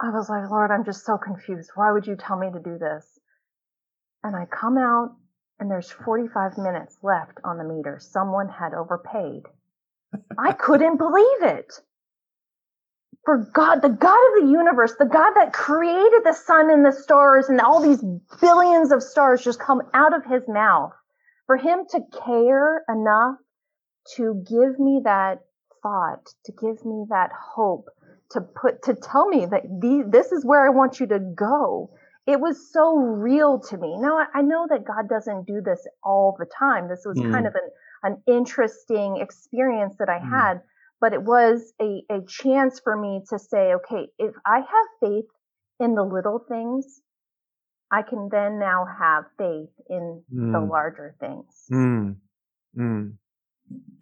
I 0.00 0.10
was 0.10 0.28
like, 0.28 0.50
Lord, 0.50 0.70
I'm 0.70 0.84
just 0.84 1.04
so 1.04 1.18
confused. 1.18 1.70
Why 1.74 1.90
would 1.90 2.06
you 2.06 2.16
tell 2.16 2.38
me 2.38 2.50
to 2.52 2.60
do 2.60 2.78
this? 2.78 3.18
And 4.22 4.36
I 4.36 4.46
come 4.46 4.78
out 4.78 5.16
and 5.58 5.70
there's 5.70 5.90
45 5.90 6.58
minutes 6.58 6.96
left 7.02 7.38
on 7.44 7.58
the 7.58 7.64
meter. 7.64 7.98
Someone 8.00 8.48
had 8.48 8.74
overpaid. 8.74 9.42
I 10.38 10.52
couldn't 10.52 10.98
believe 10.98 11.42
it. 11.42 11.80
For 13.28 13.36
God, 13.52 13.82
the 13.82 13.90
God 13.90 14.18
of 14.28 14.42
the 14.42 14.50
universe, 14.50 14.94
the 14.98 15.04
God 15.04 15.34
that 15.34 15.52
created 15.52 16.22
the 16.24 16.32
sun 16.32 16.70
and 16.70 16.82
the 16.82 16.92
stars 16.92 17.50
and 17.50 17.60
all 17.60 17.82
these 17.82 18.02
billions 18.40 18.90
of 18.90 19.02
stars 19.02 19.44
just 19.44 19.60
come 19.60 19.82
out 19.92 20.16
of 20.16 20.24
his 20.24 20.48
mouth, 20.48 20.94
for 21.44 21.58
him 21.58 21.80
to 21.90 22.00
care 22.24 22.82
enough 22.88 23.36
to 24.16 24.42
give 24.48 24.80
me 24.80 25.02
that 25.04 25.40
thought, 25.82 26.24
to 26.46 26.52
give 26.52 26.82
me 26.86 27.04
that 27.10 27.30
hope, 27.38 27.90
to 28.30 28.40
put 28.40 28.82
to 28.84 28.94
tell 28.94 29.28
me 29.28 29.44
that 29.44 29.64
the, 29.64 30.08
this 30.10 30.32
is 30.32 30.42
where 30.42 30.64
I 30.64 30.70
want 30.70 30.98
you 30.98 31.06
to 31.08 31.18
go. 31.18 31.90
It 32.26 32.40
was 32.40 32.72
so 32.72 32.96
real 32.96 33.60
to 33.68 33.76
me. 33.76 33.98
Now 33.98 34.20
I, 34.20 34.38
I 34.38 34.40
know 34.40 34.66
that 34.70 34.86
God 34.86 35.06
doesn't 35.06 35.46
do 35.46 35.60
this 35.60 35.86
all 36.02 36.34
the 36.38 36.46
time. 36.46 36.88
This 36.88 37.04
was 37.04 37.18
mm. 37.18 37.30
kind 37.30 37.46
of 37.46 37.54
an 37.54 37.68
an 38.04 38.22
interesting 38.26 39.18
experience 39.18 39.96
that 39.98 40.08
I 40.08 40.18
mm. 40.18 40.30
had, 40.30 40.62
but 41.00 41.12
it 41.12 41.22
was 41.22 41.72
a, 41.80 42.02
a 42.10 42.20
chance 42.26 42.80
for 42.82 42.96
me 42.96 43.22
to 43.30 43.38
say, 43.38 43.74
okay, 43.74 44.08
if 44.18 44.34
I 44.44 44.58
have 44.58 44.66
faith 45.00 45.26
in 45.80 45.94
the 45.94 46.02
little 46.02 46.40
things, 46.48 47.00
I 47.90 48.02
can 48.02 48.28
then 48.30 48.58
now 48.58 48.84
have 48.98 49.24
faith 49.38 49.70
in 49.88 50.22
mm. 50.34 50.52
the 50.52 50.60
larger 50.60 51.14
things. 51.20 51.64
Mm. 51.72 52.16
Mm. 52.78 53.12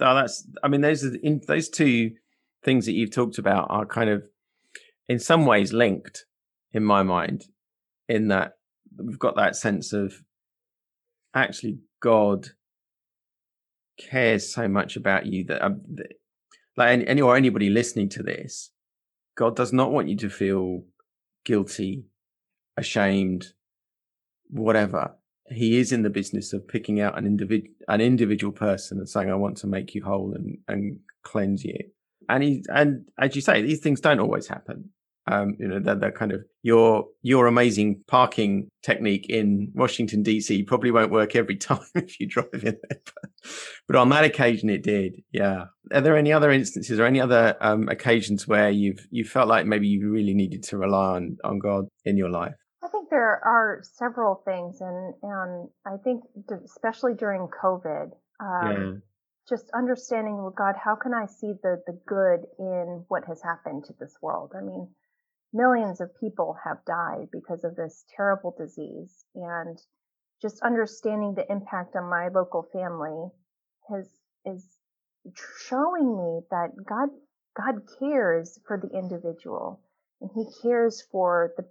Oh, 0.00 0.14
that's. 0.14 0.46
I 0.62 0.68
mean, 0.68 0.80
those 0.80 1.04
are 1.04 1.14
in 1.22 1.40
those 1.46 1.68
two 1.68 2.12
things 2.64 2.86
that 2.86 2.92
you've 2.92 3.14
talked 3.14 3.38
about 3.38 3.66
are 3.70 3.86
kind 3.86 4.10
of 4.10 4.24
in 5.08 5.18
some 5.18 5.46
ways 5.46 5.72
linked 5.72 6.24
in 6.72 6.82
my 6.82 7.02
mind 7.02 7.44
in 8.08 8.28
that 8.28 8.52
we've 8.98 9.18
got 9.18 9.36
that 9.36 9.56
sense 9.56 9.92
of 9.92 10.14
actually 11.34 11.78
god 12.02 12.48
cares 13.98 14.52
so 14.52 14.68
much 14.68 14.96
about 14.96 15.26
you 15.26 15.44
that, 15.44 15.64
um, 15.64 15.80
that 15.94 16.14
like 16.76 17.04
any 17.06 17.20
or 17.20 17.36
anybody 17.36 17.70
listening 17.70 18.08
to 18.08 18.22
this 18.22 18.70
god 19.36 19.56
does 19.56 19.72
not 19.72 19.92
want 19.92 20.08
you 20.08 20.16
to 20.16 20.28
feel 20.28 20.82
guilty 21.44 22.06
ashamed 22.76 23.52
whatever. 24.48 25.14
He 25.48 25.78
is 25.78 25.92
in 25.92 26.02
the 26.02 26.10
business 26.10 26.52
of 26.52 26.66
picking 26.66 27.00
out 27.00 27.16
an 27.16 27.24
individual 27.24 27.72
an 27.88 28.00
individual 28.00 28.52
person 28.52 28.98
and 28.98 29.08
saying 29.08 29.30
i 29.30 29.34
want 29.34 29.56
to 29.58 29.66
make 29.66 29.94
you 29.94 30.02
whole 30.02 30.34
and 30.34 30.58
and 30.68 30.98
cleanse 31.22 31.64
you. 31.64 31.78
And 32.28 32.42
he 32.42 32.64
and 32.68 33.06
as 33.18 33.36
you 33.36 33.42
say 33.42 33.62
these 33.62 33.80
things 33.80 34.00
don't 34.00 34.20
always 34.20 34.48
happen 34.48 34.90
um, 35.28 35.56
you 35.58 35.66
know, 35.66 35.80
that 35.80 36.00
that 36.00 36.14
kind 36.14 36.32
of 36.32 36.42
your 36.62 37.06
your 37.22 37.46
amazing 37.46 38.02
parking 38.06 38.68
technique 38.82 39.26
in 39.28 39.72
Washington 39.74 40.22
D.C. 40.22 40.62
probably 40.62 40.90
won't 40.90 41.10
work 41.10 41.34
every 41.34 41.56
time 41.56 41.80
if 41.94 42.20
you 42.20 42.28
drive 42.28 42.48
in 42.52 42.60
there, 42.88 43.00
but, 43.04 43.50
but, 43.88 43.96
on 43.96 44.08
that 44.10 44.24
occasion 44.24 44.70
it 44.70 44.82
did. 44.82 45.22
Yeah. 45.32 45.66
Are 45.92 46.00
there 46.00 46.16
any 46.16 46.32
other 46.32 46.50
instances 46.50 46.98
or 46.98 47.06
any 47.06 47.20
other 47.20 47.56
um, 47.60 47.88
occasions 47.88 48.46
where 48.46 48.70
you've 48.70 49.06
you 49.10 49.24
felt 49.24 49.48
like 49.48 49.66
maybe 49.66 49.88
you 49.88 50.10
really 50.10 50.34
needed 50.34 50.62
to 50.64 50.78
rely 50.78 51.16
on 51.16 51.36
on 51.44 51.58
God 51.58 51.86
in 52.04 52.16
your 52.16 52.30
life? 52.30 52.54
I 52.84 52.88
think 52.88 53.10
there 53.10 53.40
are 53.44 53.82
several 53.82 54.42
things, 54.44 54.80
and 54.80 55.14
and 55.22 55.68
I 55.86 55.96
think 56.04 56.22
especially 56.64 57.14
during 57.14 57.48
COVID. 57.62 58.10
Um, 58.40 58.72
yeah 58.72 58.92
just 59.48 59.70
understanding 59.74 60.36
well 60.36 60.52
god 60.56 60.74
how 60.82 60.96
can 60.96 61.14
i 61.14 61.24
see 61.24 61.52
the 61.62 61.80
the 61.86 61.96
good 62.06 62.40
in 62.58 63.04
what 63.08 63.24
has 63.26 63.40
happened 63.42 63.84
to 63.84 63.94
this 64.00 64.16
world 64.20 64.52
i 64.56 64.60
mean 64.60 64.88
millions 65.52 66.00
of 66.00 66.10
people 66.20 66.56
have 66.64 66.84
died 66.86 67.28
because 67.32 67.64
of 67.64 67.76
this 67.76 68.04
terrible 68.16 68.54
disease. 68.58 69.24
And 69.34 69.78
just 70.42 70.62
understanding 70.62 71.34
the 71.34 71.50
impact 71.50 71.96
on 71.96 72.10
my 72.10 72.28
local 72.28 72.66
family 72.72 73.30
has 73.88 74.08
is 74.44 74.66
showing 75.66 76.16
me 76.16 76.40
that 76.50 76.70
God 76.86 77.08
God 77.56 77.82
cares 77.98 78.60
for 78.66 78.78
the 78.78 78.96
individual 78.96 79.80
and 80.20 80.30
he 80.34 80.44
cares 80.62 81.02
for 81.10 81.52
the 81.56 81.64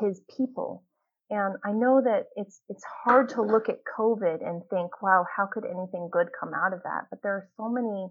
his 0.00 0.20
people. 0.36 0.84
And 1.28 1.56
I 1.64 1.72
know 1.72 2.00
that 2.00 2.26
it's 2.36 2.60
it's 2.68 2.84
hard 3.04 3.30
to 3.30 3.42
look 3.42 3.68
at 3.68 3.80
COVID 3.98 4.46
and 4.46 4.62
think, 4.70 5.02
wow, 5.02 5.24
how 5.36 5.46
could 5.46 5.64
anything 5.64 6.08
good 6.10 6.28
come 6.38 6.52
out 6.54 6.72
of 6.72 6.82
that? 6.84 7.06
But 7.10 7.20
there 7.22 7.32
are 7.32 7.48
so 7.56 7.68
many 7.68 8.08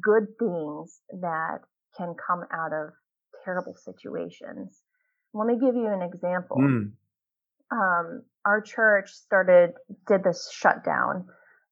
good 0.00 0.26
things 0.38 1.00
that 1.20 1.60
can 1.96 2.14
come 2.26 2.44
out 2.52 2.72
of 2.72 2.90
terrible 3.44 3.74
situations. 3.74 4.80
Let 5.34 5.46
me 5.46 5.54
give 5.54 5.74
you 5.74 5.88
an 5.88 6.02
example. 6.02 6.58
Mm. 6.58 6.92
Um, 7.70 8.22
our 8.44 8.60
church 8.60 9.10
started, 9.10 9.72
did 10.06 10.24
this 10.24 10.50
shutdown, 10.52 11.26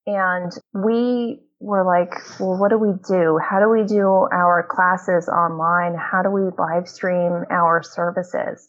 and 0.06 0.50
we 0.72 1.40
were 1.60 1.84
like, 1.84 2.14
well, 2.40 2.58
what 2.58 2.70
do 2.70 2.78
we 2.78 2.94
do? 3.06 3.38
How 3.38 3.60
do 3.60 3.68
we 3.68 3.84
do 3.84 4.06
our 4.06 4.66
classes 4.68 5.28
online? 5.28 5.94
How 5.94 6.22
do 6.22 6.30
we 6.30 6.50
live 6.58 6.88
stream 6.88 7.44
our 7.50 7.82
services? 7.82 8.66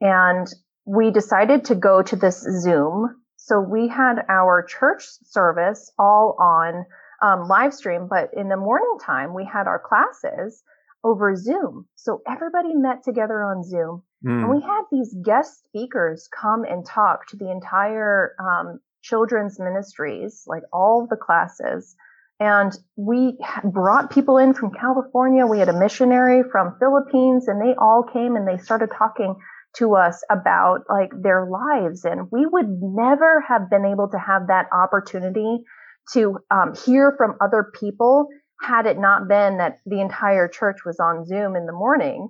And 0.00 0.46
we 0.84 1.10
decided 1.10 1.64
to 1.66 1.74
go 1.74 2.02
to 2.02 2.16
this 2.16 2.40
Zoom. 2.62 3.20
So 3.36 3.60
we 3.60 3.88
had 3.88 4.24
our 4.28 4.62
church 4.62 5.02
service 5.24 5.90
all 5.98 6.36
on 6.38 6.86
um, 7.20 7.48
live 7.48 7.74
stream, 7.74 8.06
but 8.08 8.30
in 8.36 8.48
the 8.48 8.56
morning 8.56 8.98
time, 9.04 9.34
we 9.34 9.44
had 9.44 9.66
our 9.66 9.80
classes 9.80 10.62
over 11.08 11.34
Zoom. 11.36 11.86
So 11.94 12.20
everybody 12.28 12.74
met 12.74 13.02
together 13.02 13.42
on 13.42 13.64
Zoom. 13.64 14.02
Mm. 14.24 14.42
And 14.42 14.50
we 14.50 14.60
had 14.60 14.82
these 14.92 15.14
guest 15.24 15.64
speakers 15.64 16.28
come 16.38 16.64
and 16.64 16.84
talk 16.84 17.26
to 17.28 17.36
the 17.36 17.50
entire 17.50 18.34
um, 18.38 18.80
children's 19.02 19.58
ministries, 19.58 20.44
like 20.46 20.62
all 20.72 21.06
the 21.08 21.16
classes. 21.16 21.96
And 22.40 22.72
we 22.96 23.36
brought 23.64 24.10
people 24.10 24.38
in 24.38 24.54
from 24.54 24.72
California. 24.72 25.46
We 25.46 25.58
had 25.58 25.68
a 25.68 25.78
missionary 25.78 26.42
from 26.50 26.76
Philippines 26.78 27.48
and 27.48 27.60
they 27.60 27.74
all 27.78 28.04
came 28.04 28.36
and 28.36 28.46
they 28.46 28.62
started 28.62 28.90
talking 28.96 29.34
to 29.76 29.94
us 29.94 30.22
about 30.30 30.82
like 30.88 31.10
their 31.22 31.46
lives. 31.46 32.04
And 32.04 32.28
we 32.30 32.46
would 32.46 32.68
never 32.82 33.44
have 33.48 33.70
been 33.70 33.84
able 33.84 34.08
to 34.10 34.18
have 34.18 34.48
that 34.48 34.66
opportunity 34.72 35.64
to 36.12 36.38
um, 36.50 36.74
hear 36.86 37.14
from 37.16 37.36
other 37.40 37.70
people 37.78 38.28
had 38.60 38.86
it 38.86 38.98
not 38.98 39.28
been 39.28 39.58
that 39.58 39.78
the 39.86 40.00
entire 40.00 40.48
church 40.48 40.78
was 40.84 40.98
on 41.00 41.24
Zoom 41.24 41.56
in 41.56 41.66
the 41.66 41.72
morning. 41.72 42.28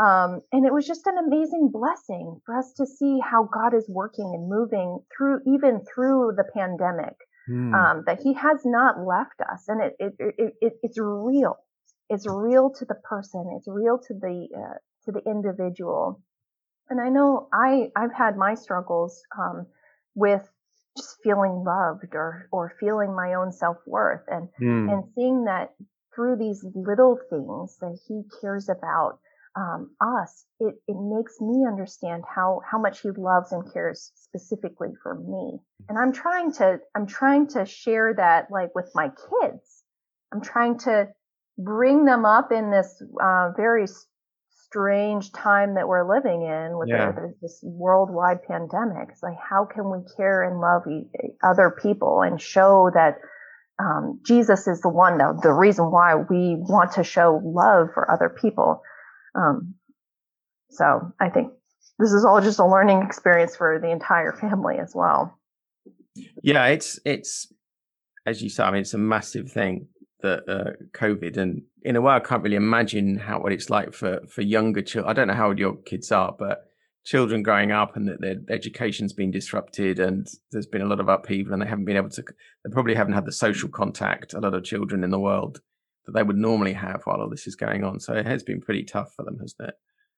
Um, 0.00 0.42
and 0.52 0.64
it 0.64 0.72
was 0.72 0.86
just 0.86 1.06
an 1.06 1.18
amazing 1.18 1.70
blessing 1.72 2.40
for 2.46 2.56
us 2.56 2.72
to 2.74 2.86
see 2.86 3.18
how 3.20 3.48
God 3.52 3.74
is 3.74 3.88
working 3.88 4.32
and 4.34 4.48
moving 4.48 5.00
through, 5.16 5.40
even 5.46 5.80
through 5.92 6.34
the 6.36 6.44
pandemic, 6.54 7.16
mm. 7.50 7.74
um, 7.74 8.04
that 8.06 8.20
He 8.22 8.34
has 8.34 8.60
not 8.64 9.04
left 9.04 9.40
us. 9.40 9.64
And 9.66 9.82
it, 9.82 9.96
it, 9.98 10.14
it, 10.18 10.54
it, 10.60 10.72
it's 10.82 10.98
real. 11.00 11.56
It's 12.10 12.26
real 12.28 12.70
to 12.78 12.84
the 12.84 12.94
person. 12.94 13.52
It's 13.56 13.66
real 13.68 13.98
to 13.98 14.14
the, 14.14 14.48
uh, 14.56 14.78
to 15.04 15.12
the 15.12 15.22
individual. 15.28 16.22
And 16.88 17.00
I 17.00 17.08
know 17.08 17.48
I, 17.52 17.90
I've 17.96 18.14
had 18.14 18.36
my 18.36 18.54
struggles, 18.54 19.20
um, 19.36 19.66
with 20.14 20.48
just 20.98 21.16
feeling 21.22 21.64
loved 21.64 22.14
or 22.14 22.48
or 22.52 22.74
feeling 22.80 23.14
my 23.14 23.34
own 23.34 23.52
self-worth. 23.52 24.22
And 24.28 24.48
mm. 24.60 24.92
and 24.92 25.04
seeing 25.14 25.44
that 25.44 25.74
through 26.14 26.36
these 26.36 26.64
little 26.74 27.18
things 27.30 27.78
that 27.80 27.98
he 28.06 28.22
cares 28.40 28.68
about 28.68 29.18
um, 29.56 29.90
us 30.00 30.44
it 30.60 30.74
it 30.86 30.96
makes 30.96 31.40
me 31.40 31.64
understand 31.66 32.24
how 32.32 32.60
how 32.70 32.78
much 32.78 33.00
he 33.00 33.10
loves 33.16 33.52
and 33.52 33.72
cares 33.72 34.12
specifically 34.14 34.90
for 35.02 35.14
me. 35.14 35.58
And 35.88 35.98
i'm 35.98 36.12
trying 36.12 36.52
to 36.54 36.78
i'm 36.94 37.06
trying 37.06 37.48
to 37.48 37.64
share 37.64 38.14
that 38.14 38.50
like 38.50 38.74
with 38.74 38.90
my 38.94 39.08
kids. 39.08 39.82
I'm 40.32 40.42
trying 40.42 40.78
to 40.80 41.08
bring 41.56 42.04
them 42.04 42.24
up 42.24 42.52
in 42.52 42.70
this 42.70 43.02
uh, 43.20 43.50
very 43.56 43.86
strange 44.68 45.32
time 45.32 45.74
that 45.74 45.88
we're 45.88 46.08
living 46.08 46.42
in 46.42 46.78
with 46.78 46.88
yeah. 46.88 47.12
the, 47.12 47.34
this 47.40 47.60
worldwide 47.62 48.42
pandemic. 48.42 49.08
It's 49.10 49.22
like, 49.22 49.36
how 49.38 49.64
can 49.64 49.90
we 49.90 49.98
care 50.16 50.42
and 50.42 50.60
love 50.60 50.82
other 51.42 51.74
people 51.82 52.22
and 52.22 52.40
show 52.40 52.90
that 52.94 53.18
um, 53.80 54.20
Jesus 54.26 54.66
is 54.66 54.80
the 54.80 54.88
one, 54.88 55.18
the, 55.18 55.38
the 55.42 55.52
reason 55.52 55.86
why 55.90 56.16
we 56.16 56.56
want 56.58 56.92
to 56.92 57.04
show 57.04 57.40
love 57.44 57.88
for 57.94 58.10
other 58.10 58.28
people. 58.28 58.82
Um, 59.34 59.74
so 60.70 61.12
I 61.20 61.30
think 61.30 61.52
this 61.98 62.12
is 62.12 62.24
all 62.24 62.40
just 62.40 62.58
a 62.58 62.66
learning 62.66 63.02
experience 63.02 63.56
for 63.56 63.78
the 63.80 63.90
entire 63.90 64.32
family 64.32 64.76
as 64.80 64.92
well. 64.94 65.38
Yeah, 66.42 66.66
it's 66.66 66.98
it's 67.04 67.52
as 68.26 68.42
you 68.42 68.50
said. 68.50 68.66
I 68.66 68.72
mean, 68.72 68.80
it's 68.80 68.94
a 68.94 68.98
massive 68.98 69.50
thing 69.52 69.86
that 70.22 70.48
uh, 70.48 70.72
COVID, 70.92 71.36
and 71.36 71.62
in 71.82 71.96
a 71.96 72.00
way, 72.00 72.14
I 72.14 72.20
can't 72.20 72.42
really 72.42 72.56
imagine 72.56 73.18
how 73.18 73.40
what 73.40 73.52
it's 73.52 73.70
like 73.70 73.92
for 73.94 74.20
for 74.28 74.42
younger 74.42 74.82
children. 74.82 75.10
I 75.10 75.14
don't 75.14 75.28
know 75.28 75.34
how 75.34 75.48
old 75.48 75.58
your 75.58 75.76
kids 75.76 76.10
are, 76.12 76.34
but 76.38 76.64
children 77.04 77.42
growing 77.42 77.72
up 77.72 77.96
and 77.96 78.06
that 78.08 78.20
their 78.20 78.36
education's 78.50 79.12
been 79.12 79.30
disrupted, 79.30 79.98
and 79.98 80.26
there's 80.52 80.66
been 80.66 80.82
a 80.82 80.86
lot 80.86 81.00
of 81.00 81.08
upheaval, 81.08 81.52
and 81.52 81.62
they 81.62 81.66
haven't 81.66 81.84
been 81.84 81.96
able 81.96 82.10
to. 82.10 82.22
They 82.22 82.72
probably 82.72 82.94
haven't 82.94 83.14
had 83.14 83.26
the 83.26 83.32
social 83.32 83.68
contact 83.68 84.34
a 84.34 84.40
lot 84.40 84.54
of 84.54 84.64
children 84.64 85.04
in 85.04 85.10
the 85.10 85.20
world 85.20 85.60
that 86.06 86.12
they 86.12 86.22
would 86.22 86.36
normally 86.36 86.72
have 86.72 87.02
while 87.04 87.20
all 87.20 87.30
this 87.30 87.46
is 87.46 87.54
going 87.54 87.84
on. 87.84 88.00
So 88.00 88.14
it 88.14 88.26
has 88.26 88.42
been 88.42 88.60
pretty 88.60 88.84
tough 88.84 89.12
for 89.14 89.24
them, 89.24 89.38
hasn't 89.40 89.68
it? 89.68 89.74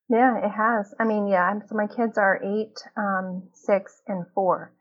Yeah, 0.08 0.38
it 0.38 0.50
has. 0.50 0.92
I 0.98 1.04
mean, 1.04 1.28
yeah. 1.28 1.52
So 1.68 1.74
my 1.76 1.86
kids 1.86 2.18
are 2.18 2.40
eight, 2.42 2.74
um, 2.96 3.48
six, 3.54 4.00
and 4.08 4.24
four. 4.34 4.72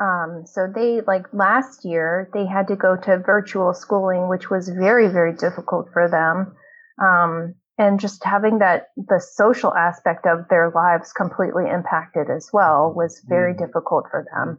Um, 0.00 0.44
so 0.46 0.66
they 0.72 1.00
like 1.06 1.26
last 1.32 1.84
year 1.84 2.30
they 2.32 2.46
had 2.46 2.68
to 2.68 2.76
go 2.76 2.96
to 2.96 3.18
virtual 3.18 3.74
schooling, 3.74 4.28
which 4.28 4.50
was 4.50 4.68
very 4.68 5.08
very 5.08 5.34
difficult 5.34 5.88
for 5.92 6.08
them. 6.08 6.54
Um, 7.02 7.54
and 7.78 8.00
just 8.00 8.24
having 8.24 8.58
that 8.58 8.88
the 8.96 9.20
social 9.20 9.74
aspect 9.74 10.26
of 10.26 10.48
their 10.48 10.70
lives 10.74 11.12
completely 11.12 11.64
impacted 11.68 12.30
as 12.30 12.50
well 12.52 12.92
was 12.94 13.24
very 13.28 13.54
mm-hmm. 13.54 13.64
difficult 13.64 14.06
for 14.10 14.24
them. 14.32 14.58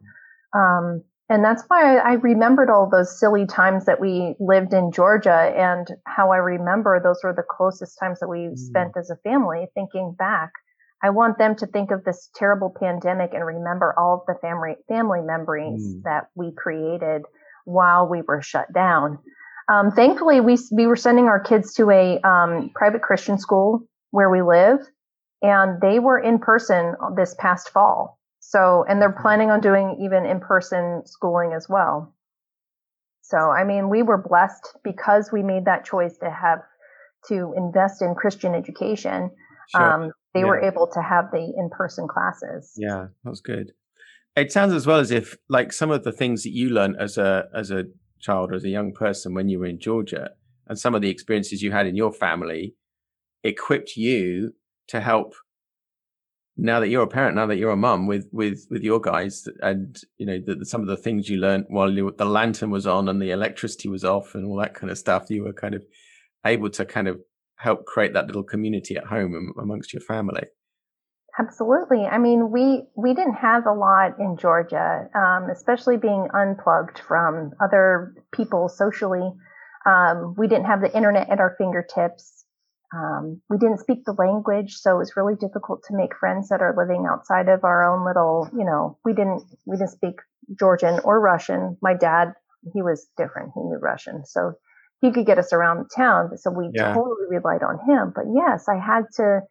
Um, 0.53 1.03
and 1.29 1.43
that's 1.43 1.63
why 1.67 1.97
I, 1.97 2.11
I 2.11 2.13
remembered 2.13 2.69
all 2.69 2.89
those 2.89 3.19
silly 3.19 3.45
times 3.45 3.85
that 3.85 3.99
we 3.99 4.35
lived 4.39 4.73
in 4.73 4.91
Georgia 4.91 5.53
and 5.55 5.87
how 6.05 6.31
I 6.31 6.37
remember 6.37 6.99
those 6.99 7.21
were 7.23 7.33
the 7.33 7.43
closest 7.49 7.97
times 7.99 8.19
that 8.19 8.27
we 8.27 8.49
mm. 8.51 8.57
spent 8.57 8.91
as 8.97 9.09
a 9.09 9.15
family 9.23 9.65
thinking 9.73 10.15
back 10.17 10.51
I 11.03 11.09
want 11.09 11.37
them 11.37 11.55
to 11.57 11.67
think 11.67 11.91
of 11.91 12.05
this 12.05 12.29
terrible 12.33 12.73
pandemic 12.79 13.33
and 13.33 13.45
remember 13.45 13.93
all 13.97 14.15
of 14.15 14.21
the 14.25 14.39
family 14.39 14.75
family 14.87 15.19
memories 15.21 15.83
mm. 15.85 16.03
that 16.03 16.29
we 16.33 16.53
created 16.55 17.23
while 17.65 18.07
we 18.07 18.21
were 18.21 18.41
shut 18.41 18.71
down. 18.73 19.19
Um, 19.71 19.91
thankfully, 19.91 20.39
we 20.39 20.57
we 20.71 20.87
were 20.87 20.95
sending 20.95 21.25
our 21.25 21.39
kids 21.39 21.73
to 21.75 21.89
a 21.89 22.19
um, 22.21 22.71
private 22.73 23.01
Christian 23.01 23.37
school 23.37 23.85
where 24.11 24.29
we 24.29 24.41
live, 24.41 24.79
and 25.41 25.81
they 25.81 25.99
were 25.99 26.19
in 26.19 26.39
person 26.39 26.95
this 27.17 27.35
past 27.37 27.69
fall. 27.69 28.19
So, 28.39 28.85
and 28.87 29.01
they're 29.01 29.09
mm-hmm. 29.09 29.21
planning 29.21 29.51
on 29.51 29.61
doing 29.61 29.99
even 30.01 30.25
in 30.25 30.39
person 30.39 31.03
schooling 31.05 31.53
as 31.53 31.67
well. 31.69 32.13
So, 33.21 33.37
I 33.37 33.63
mean, 33.63 33.89
we 33.89 34.03
were 34.03 34.17
blessed 34.17 34.77
because 34.83 35.31
we 35.31 35.43
made 35.43 35.65
that 35.65 35.85
choice 35.85 36.17
to 36.17 36.29
have 36.29 36.59
to 37.29 37.53
invest 37.55 38.01
in 38.01 38.15
Christian 38.15 38.53
education. 38.53 39.31
Sure. 39.69 39.81
Um, 39.81 40.11
they 40.33 40.41
yeah. 40.41 40.45
were 40.47 40.61
able 40.61 40.87
to 40.87 41.01
have 41.01 41.25
the 41.31 41.53
in-person 41.57 42.07
classes. 42.07 42.73
Yeah, 42.77 43.07
that 43.23 43.29
was 43.29 43.41
good. 43.41 43.71
It 44.35 44.51
sounds 44.51 44.73
as 44.73 44.87
well 44.87 44.99
as 44.99 45.11
if 45.11 45.37
like 45.47 45.71
some 45.71 45.91
of 45.91 46.03
the 46.03 46.11
things 46.11 46.43
that 46.43 46.51
you 46.51 46.69
learned 46.69 46.97
as 46.99 47.17
a 47.17 47.45
as 47.55 47.69
a 47.69 47.85
child 48.19 48.51
or 48.51 48.55
as 48.55 48.63
a 48.63 48.69
young 48.69 48.93
person 48.93 49.33
when 49.33 49.49
you 49.49 49.59
were 49.59 49.65
in 49.65 49.79
Georgia 49.79 50.31
and 50.67 50.79
some 50.79 50.95
of 50.95 51.01
the 51.01 51.09
experiences 51.09 51.61
you 51.61 51.71
had 51.71 51.85
in 51.85 51.95
your 51.95 52.11
family 52.11 52.75
equipped 53.43 53.97
you 53.97 54.53
to 54.87 55.01
help 55.01 55.33
now 56.55 56.79
that 56.79 56.87
you're 56.87 57.03
a 57.03 57.07
parent 57.07 57.35
now 57.35 57.45
that 57.45 57.57
you're 57.57 57.71
a 57.71 57.77
mum 57.77 58.07
with 58.07 58.27
with 58.31 58.65
with 58.69 58.83
your 58.83 58.99
guys 58.99 59.47
and 59.61 60.01
you 60.17 60.25
know 60.25 60.39
the, 60.45 60.65
some 60.65 60.81
of 60.81 60.87
the 60.87 60.97
things 60.97 61.27
you 61.27 61.37
learned 61.37 61.65
while 61.67 61.91
you, 61.91 62.13
the 62.17 62.25
lantern 62.25 62.69
was 62.69 62.87
on 62.87 63.09
and 63.09 63.21
the 63.21 63.31
electricity 63.31 63.89
was 63.89 64.05
off 64.05 64.35
and 64.35 64.45
all 64.45 64.57
that 64.57 64.73
kind 64.73 64.91
of 64.91 64.97
stuff 64.97 65.29
you 65.29 65.43
were 65.43 65.53
kind 65.53 65.73
of 65.73 65.83
able 66.45 66.69
to 66.69 66.85
kind 66.85 67.07
of 67.07 67.19
help 67.63 67.85
create 67.85 68.13
that 68.13 68.27
little 68.27 68.43
community 68.43 68.97
at 68.97 69.05
home 69.05 69.53
amongst 69.59 69.93
your 69.93 70.01
family. 70.01 70.43
Absolutely. 71.39 72.05
I 72.05 72.19
mean, 72.19 72.51
we 72.51 72.83
we 72.95 73.15
didn't 73.15 73.35
have 73.35 73.65
a 73.65 73.73
lot 73.73 74.19
in 74.19 74.37
Georgia, 74.37 75.09
um, 75.15 75.49
especially 75.49 75.97
being 75.97 76.27
unplugged 76.31 76.99
from 76.99 77.53
other 77.63 78.13
people 78.31 78.69
socially. 78.69 79.31
Um, 79.85 80.35
we 80.37 80.47
didn't 80.47 80.65
have 80.65 80.81
the 80.81 80.95
internet 80.95 81.29
at 81.29 81.39
our 81.39 81.55
fingertips. 81.57 82.45
Um, 82.95 83.41
we 83.49 83.57
didn't 83.57 83.79
speak 83.79 84.05
the 84.05 84.13
language, 84.13 84.75
so 84.75 84.95
it 84.95 84.99
was 84.99 85.17
really 85.17 85.33
difficult 85.33 85.81
to 85.87 85.97
make 85.97 86.15
friends 86.15 86.49
that 86.49 86.61
are 86.61 86.75
living 86.77 87.07
outside 87.09 87.49
of 87.49 87.63
our 87.63 87.81
own 87.83 88.05
little. 88.05 88.47
You 88.53 88.65
know, 88.65 88.99
we 89.03 89.13
didn't 89.13 89.41
we 89.65 89.77
didn't 89.77 89.89
speak 89.89 90.15
Georgian 90.59 90.99
or 91.03 91.19
Russian. 91.19 91.77
My 91.81 91.95
dad, 91.95 92.33
he 92.73 92.83
was 92.83 93.07
different. 93.17 93.53
He 93.55 93.61
knew 93.61 93.79
Russian, 93.81 94.23
so 94.23 94.53
he 95.03 95.11
could 95.11 95.25
get 95.25 95.37
us 95.37 95.51
around 95.51 95.79
the 95.79 95.89
town. 95.93 96.37
So 96.37 96.49
we 96.49 96.69
yeah. 96.73 96.93
totally 96.93 97.27
relied 97.29 97.61
on 97.61 97.77
him. 97.85 98.13
But 98.15 98.23
yes, 98.33 98.69
I 98.69 98.79
had 98.79 99.03
to 99.17 99.41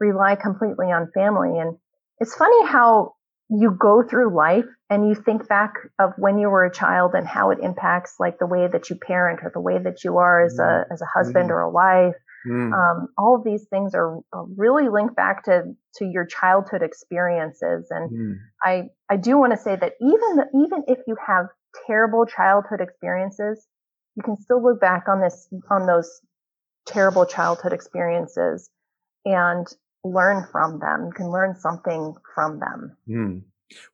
rely 0.00 0.36
completely 0.36 0.86
on 0.86 1.10
family. 1.12 1.58
And 1.58 1.76
it's 2.18 2.34
funny 2.34 2.66
how 2.66 3.12
you 3.50 3.76
go 3.78 4.02
through 4.02 4.34
life 4.34 4.64
and 4.88 5.06
you 5.06 5.14
think 5.14 5.46
back 5.46 5.74
of 5.98 6.12
when 6.16 6.38
you 6.38 6.48
were 6.48 6.64
a 6.64 6.72
child 6.72 7.12
and 7.12 7.26
how 7.26 7.50
it 7.50 7.58
impacts 7.62 8.14
like 8.18 8.38
the 8.38 8.46
way 8.46 8.66
that 8.72 8.88
you 8.88 8.96
parent 8.96 9.40
or 9.42 9.50
the 9.52 9.60
way 9.60 9.76
that 9.78 10.02
you 10.02 10.16
are 10.16 10.46
as 10.46 10.58
a 10.58 10.62
mm-hmm. 10.62 10.92
as 10.94 11.02
a 11.02 11.06
husband 11.12 11.50
mm. 11.50 11.52
or 11.52 11.60
a 11.60 11.70
wife. 11.70 12.16
Mm. 12.48 12.72
Um, 12.72 13.08
all 13.18 13.36
of 13.36 13.44
these 13.44 13.66
things 13.68 13.94
are, 13.94 14.16
are, 14.32 14.46
really 14.56 14.88
linked 14.88 15.14
back 15.14 15.44
to 15.44 15.74
to 15.96 16.06
your 16.06 16.24
childhood 16.24 16.82
experiences. 16.82 17.88
And 17.90 18.10
mm. 18.10 18.34
I 18.64 18.84
I 19.10 19.18
do 19.18 19.36
want 19.36 19.52
to 19.52 19.58
say 19.58 19.76
that 19.76 19.92
even 20.00 20.44
even 20.64 20.84
if 20.88 21.00
you 21.06 21.16
have 21.26 21.46
terrible 21.86 22.24
childhood 22.24 22.80
experiences, 22.80 23.66
you 24.16 24.22
can 24.22 24.36
still 24.36 24.62
look 24.62 24.80
back 24.80 25.04
on 25.08 25.20
this 25.20 25.48
on 25.70 25.86
those 25.86 26.20
terrible 26.86 27.24
childhood 27.26 27.72
experiences 27.72 28.70
and 29.24 29.66
learn 30.04 30.46
from 30.50 30.80
them. 30.80 31.06
You 31.06 31.12
can 31.12 31.30
learn 31.30 31.54
something 31.54 32.14
from 32.34 32.60
them. 32.60 32.96
Mm. 33.08 33.42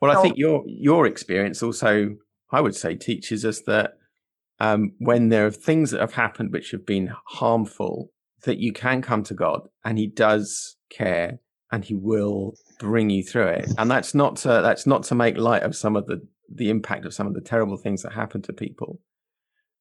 Well, 0.01 0.13
so, 0.13 0.19
I 0.19 0.23
think 0.23 0.39
your 0.39 0.65
your 0.67 1.07
experience 1.07 1.63
also, 1.63 2.17
I 2.51 2.61
would 2.61 2.75
say, 2.75 2.95
teaches 2.95 3.45
us 3.45 3.63
that 3.63 3.95
um, 4.61 4.93
when 4.99 5.29
there 5.29 5.47
are 5.47 5.53
things 5.53 5.91
that 5.93 6.01
have 6.01 6.15
happened 6.15 6.53
which 6.53 6.73
have 6.73 6.85
been 6.85 7.13
harmful, 7.27 8.11
that 8.45 8.59
you 8.59 8.73
can 8.73 9.03
come 9.03 9.23
to 9.25 9.35
God 9.35 9.69
and 9.85 9.99
He 9.99 10.07
does 10.07 10.77
care 10.91 11.39
and 11.71 11.85
He 11.85 11.95
will 11.95 12.55
bring 12.81 13.11
you 13.11 13.23
through 13.23 13.49
it. 13.49 13.71
And 13.79 13.91
that's 13.91 14.15
not 14.15 14.37
to, 14.37 14.49
that's 14.49 14.87
not 14.87 15.05
to 15.05 15.15
make 15.15 15.37
light 15.37 15.63
of 15.63 15.77
some 15.77 15.97
of 15.97 16.07
the 16.07 16.27
the 16.53 16.71
impact 16.71 17.05
of 17.05 17.13
some 17.13 17.27
of 17.27 17.35
the 17.35 17.41
terrible 17.41 17.77
things 17.77 18.03
that 18.03 18.13
happen 18.13 18.41
to 18.43 18.53
people, 18.53 19.01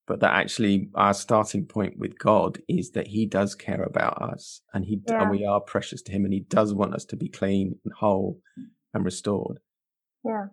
but 0.07 0.21
that 0.21 0.33
actually 0.33 0.89
our 0.95 1.13
starting 1.13 1.65
point 1.65 1.99
with 1.99 2.17
God 2.17 2.59
is 2.67 2.91
that 2.91 3.07
He 3.07 3.25
does 3.25 3.53
care 3.53 3.83
about 3.83 4.21
us, 4.21 4.61
and 4.73 4.85
He 4.85 5.01
yeah. 5.07 5.21
and 5.21 5.29
we 5.29 5.45
are 5.45 5.59
precious 5.59 6.01
to 6.03 6.11
Him, 6.11 6.23
and 6.23 6.33
He 6.33 6.39
does 6.39 6.73
want 6.73 6.95
us 6.95 7.05
to 7.05 7.15
be 7.15 7.29
clean 7.29 7.77
and 7.83 7.93
whole 7.93 8.39
and 8.93 9.05
restored. 9.05 9.59
Yeah, 10.23 10.47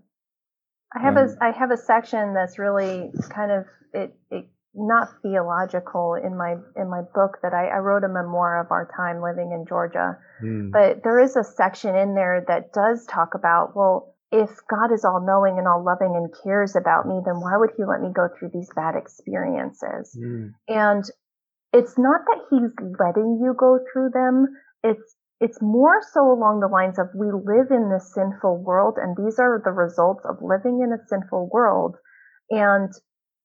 I 0.94 1.00
have 1.00 1.16
um, 1.16 1.28
a 1.40 1.44
I 1.44 1.50
have 1.52 1.70
a 1.70 1.76
section 1.76 2.34
that's 2.34 2.58
really 2.58 3.10
kind 3.30 3.52
of 3.52 3.64
it, 3.92 4.16
it 4.30 4.48
not 4.74 5.08
theological 5.22 6.14
in 6.14 6.36
my 6.36 6.56
in 6.76 6.90
my 6.90 7.02
book 7.14 7.38
that 7.42 7.54
I, 7.54 7.68
I 7.68 7.78
wrote 7.78 8.02
a 8.02 8.08
memoir 8.08 8.60
of 8.60 8.72
our 8.72 8.90
time 8.96 9.22
living 9.22 9.52
in 9.52 9.66
Georgia, 9.68 10.18
mm. 10.42 10.72
but 10.72 11.02
there 11.04 11.20
is 11.20 11.36
a 11.36 11.44
section 11.44 11.94
in 11.94 12.14
there 12.14 12.44
that 12.48 12.72
does 12.72 13.06
talk 13.06 13.34
about 13.34 13.76
well 13.76 14.13
if 14.34 14.50
God 14.68 14.92
is 14.92 15.04
all 15.04 15.22
knowing 15.24 15.58
and 15.58 15.68
all 15.68 15.84
loving 15.84 16.16
and 16.16 16.34
cares 16.42 16.74
about 16.74 17.06
me, 17.06 17.22
then 17.24 17.38
why 17.38 17.56
would 17.56 17.70
he 17.76 17.84
let 17.84 18.00
me 18.00 18.10
go 18.12 18.26
through 18.26 18.50
these 18.52 18.68
bad 18.74 18.96
experiences? 18.96 20.18
Mm. 20.18 20.54
And 20.66 21.04
it's 21.72 21.96
not 21.96 22.22
that 22.26 22.42
he's 22.50 22.74
letting 22.98 23.38
you 23.40 23.54
go 23.56 23.78
through 23.92 24.10
them. 24.10 24.48
It's, 24.82 25.14
it's 25.38 25.62
more 25.62 26.02
so 26.12 26.32
along 26.32 26.58
the 26.58 26.66
lines 26.66 26.98
of 26.98 27.14
we 27.14 27.30
live 27.30 27.70
in 27.70 27.90
this 27.90 28.12
sinful 28.12 28.58
world 28.64 28.98
and 28.98 29.16
these 29.16 29.38
are 29.38 29.62
the 29.64 29.70
results 29.70 30.24
of 30.24 30.42
living 30.42 30.82
in 30.82 30.92
a 30.92 31.06
sinful 31.06 31.48
world. 31.52 31.94
And 32.50 32.90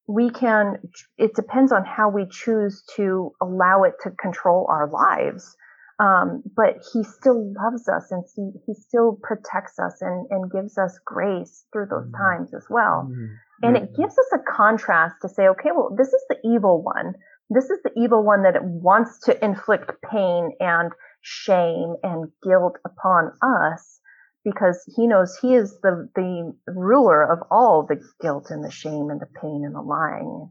we 0.08 0.32
can, 0.32 0.78
it 1.20 1.36
depends 1.36 1.72
on 1.72 1.86
how 1.86 2.10
we 2.10 2.26
choose 2.32 2.84
to 2.96 3.32
allow 3.40 3.84
it 3.84 3.94
to 4.02 4.10
control 4.10 4.66
our 4.68 4.90
lives. 4.90 5.56
Um, 6.00 6.44
but 6.56 6.78
he 6.94 7.04
still 7.04 7.54
loves 7.62 7.90
us 7.90 8.10
and 8.10 8.24
he, 8.34 8.52
he 8.66 8.74
still 8.74 9.20
protects 9.22 9.78
us 9.80 10.02
and, 10.02 10.28
and 10.30 10.50
gives 10.50 10.78
us 10.78 10.98
grace 11.06 11.66
through 11.74 11.88
those 11.90 12.08
mm-hmm. 12.08 12.24
times 12.24 12.54
as 12.54 12.66
well. 12.70 13.10
Mm-hmm. 13.12 13.36
And 13.64 13.76
it 13.76 13.94
gives 13.98 14.18
us 14.18 14.32
a 14.34 14.40
contrast 14.40 15.16
to 15.22 15.30
say, 15.30 15.50
okay, 15.50 15.72
well, 15.76 15.94
this 15.98 16.08
is 16.08 16.24
the 16.30 16.38
evil 16.46 16.82
one. 16.82 17.16
This 17.50 17.70
is 17.70 17.80
the 17.84 17.92
evil 17.98 18.24
one 18.24 18.44
that 18.44 18.64
wants 18.64 19.20
to 19.26 19.44
inflict 19.44 19.92
pain 20.10 20.52
and 20.62 20.94
shame 21.22 21.96
and 22.02 22.32
guilt 22.44 22.78
upon 22.86 23.34
us 23.42 24.00
because 24.46 24.82
he 24.96 25.06
knows 25.06 25.38
he 25.42 25.56
is 25.56 25.78
the, 25.82 26.08
the 26.16 26.54
ruler 26.68 27.30
of 27.30 27.40
all 27.52 27.86
the 27.86 28.02
guilt 28.22 28.48
and 28.50 28.64
the 28.64 28.72
shame 28.72 29.10
and 29.10 29.20
the 29.20 29.40
pain 29.42 29.64
and 29.66 29.76
the 29.76 29.82
lying. 29.82 30.50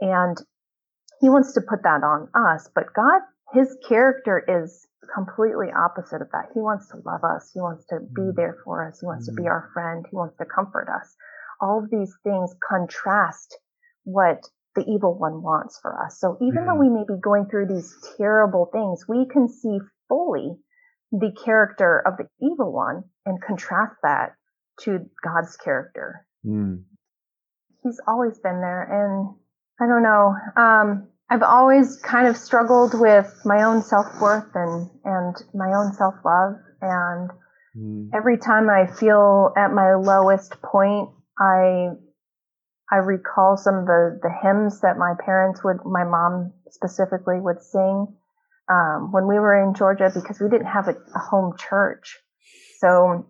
And 0.00 0.36
he 1.20 1.28
wants 1.28 1.54
to 1.54 1.60
put 1.60 1.82
that 1.82 2.02
on 2.04 2.28
us, 2.34 2.68
but 2.74 2.92
God 2.94 3.22
his 3.52 3.76
character 3.88 4.42
is 4.46 4.86
completely 5.14 5.68
opposite 5.72 6.22
of 6.22 6.28
that. 6.32 6.50
He 6.52 6.60
wants 6.60 6.88
to 6.88 6.96
love 7.04 7.22
us. 7.22 7.50
He 7.52 7.60
wants 7.60 7.84
to 7.86 8.00
be 8.00 8.22
mm. 8.22 8.34
there 8.34 8.58
for 8.64 8.86
us. 8.86 9.00
He 9.00 9.06
wants 9.06 9.26
to 9.26 9.32
be 9.32 9.44
mm. 9.44 9.50
our 9.50 9.70
friend. 9.72 10.04
He 10.08 10.16
wants 10.16 10.36
to 10.38 10.44
comfort 10.44 10.88
us. 10.88 11.14
All 11.60 11.82
of 11.82 11.90
these 11.90 12.14
things 12.24 12.54
contrast 12.68 13.58
what 14.04 14.42
the 14.74 14.82
evil 14.82 15.16
one 15.16 15.42
wants 15.42 15.78
for 15.80 16.02
us. 16.04 16.18
So 16.20 16.36
even 16.42 16.64
mm 16.64 16.66
though 16.66 16.80
we 16.80 16.90
may 16.90 17.04
be 17.06 17.20
going 17.20 17.46
through 17.46 17.66
these 17.68 17.94
terrible 18.16 18.68
things, 18.72 19.06
we 19.08 19.26
can 19.26 19.48
see 19.48 19.78
fully 20.08 20.56
the 21.12 21.32
character 21.44 22.02
of 22.06 22.16
the 22.18 22.28
evil 22.40 22.72
one 22.72 23.04
and 23.24 23.40
contrast 23.40 23.94
that 24.02 24.34
to 24.80 25.08
God's 25.24 25.56
character. 25.56 26.26
Mm. 26.44 26.82
He's 27.82 28.00
always 28.06 28.38
been 28.38 28.60
there. 28.60 28.82
And 28.82 29.34
I 29.80 29.86
don't 29.86 30.02
know. 30.02 30.34
Um, 30.56 31.08
I've 31.28 31.42
always 31.42 31.96
kind 31.96 32.28
of 32.28 32.36
struggled 32.36 32.98
with 32.98 33.40
my 33.44 33.64
own 33.64 33.82
self 33.82 34.06
worth 34.20 34.54
and, 34.54 34.88
and 35.04 35.36
my 35.54 35.72
own 35.76 35.92
self 35.92 36.14
love. 36.24 36.54
And 36.80 37.30
mm. 37.76 38.10
every 38.14 38.38
time 38.38 38.68
I 38.70 38.86
feel 38.86 39.52
at 39.56 39.72
my 39.72 39.94
lowest 39.94 40.62
point, 40.62 41.10
I, 41.38 41.88
I 42.92 42.96
recall 42.96 43.56
some 43.56 43.74
of 43.74 43.86
the, 43.86 44.20
the 44.22 44.30
hymns 44.30 44.80
that 44.82 44.98
my 44.98 45.14
parents 45.24 45.64
would, 45.64 45.78
my 45.84 46.04
mom 46.04 46.52
specifically 46.70 47.40
would 47.40 47.60
sing, 47.60 48.06
um, 48.70 49.10
when 49.10 49.26
we 49.26 49.38
were 49.38 49.62
in 49.62 49.74
Georgia 49.74 50.10
because 50.14 50.40
we 50.40 50.48
didn't 50.48 50.66
have 50.66 50.86
a, 50.86 50.96
a 51.14 51.18
home 51.18 51.54
church. 51.58 52.18
So 52.78 53.26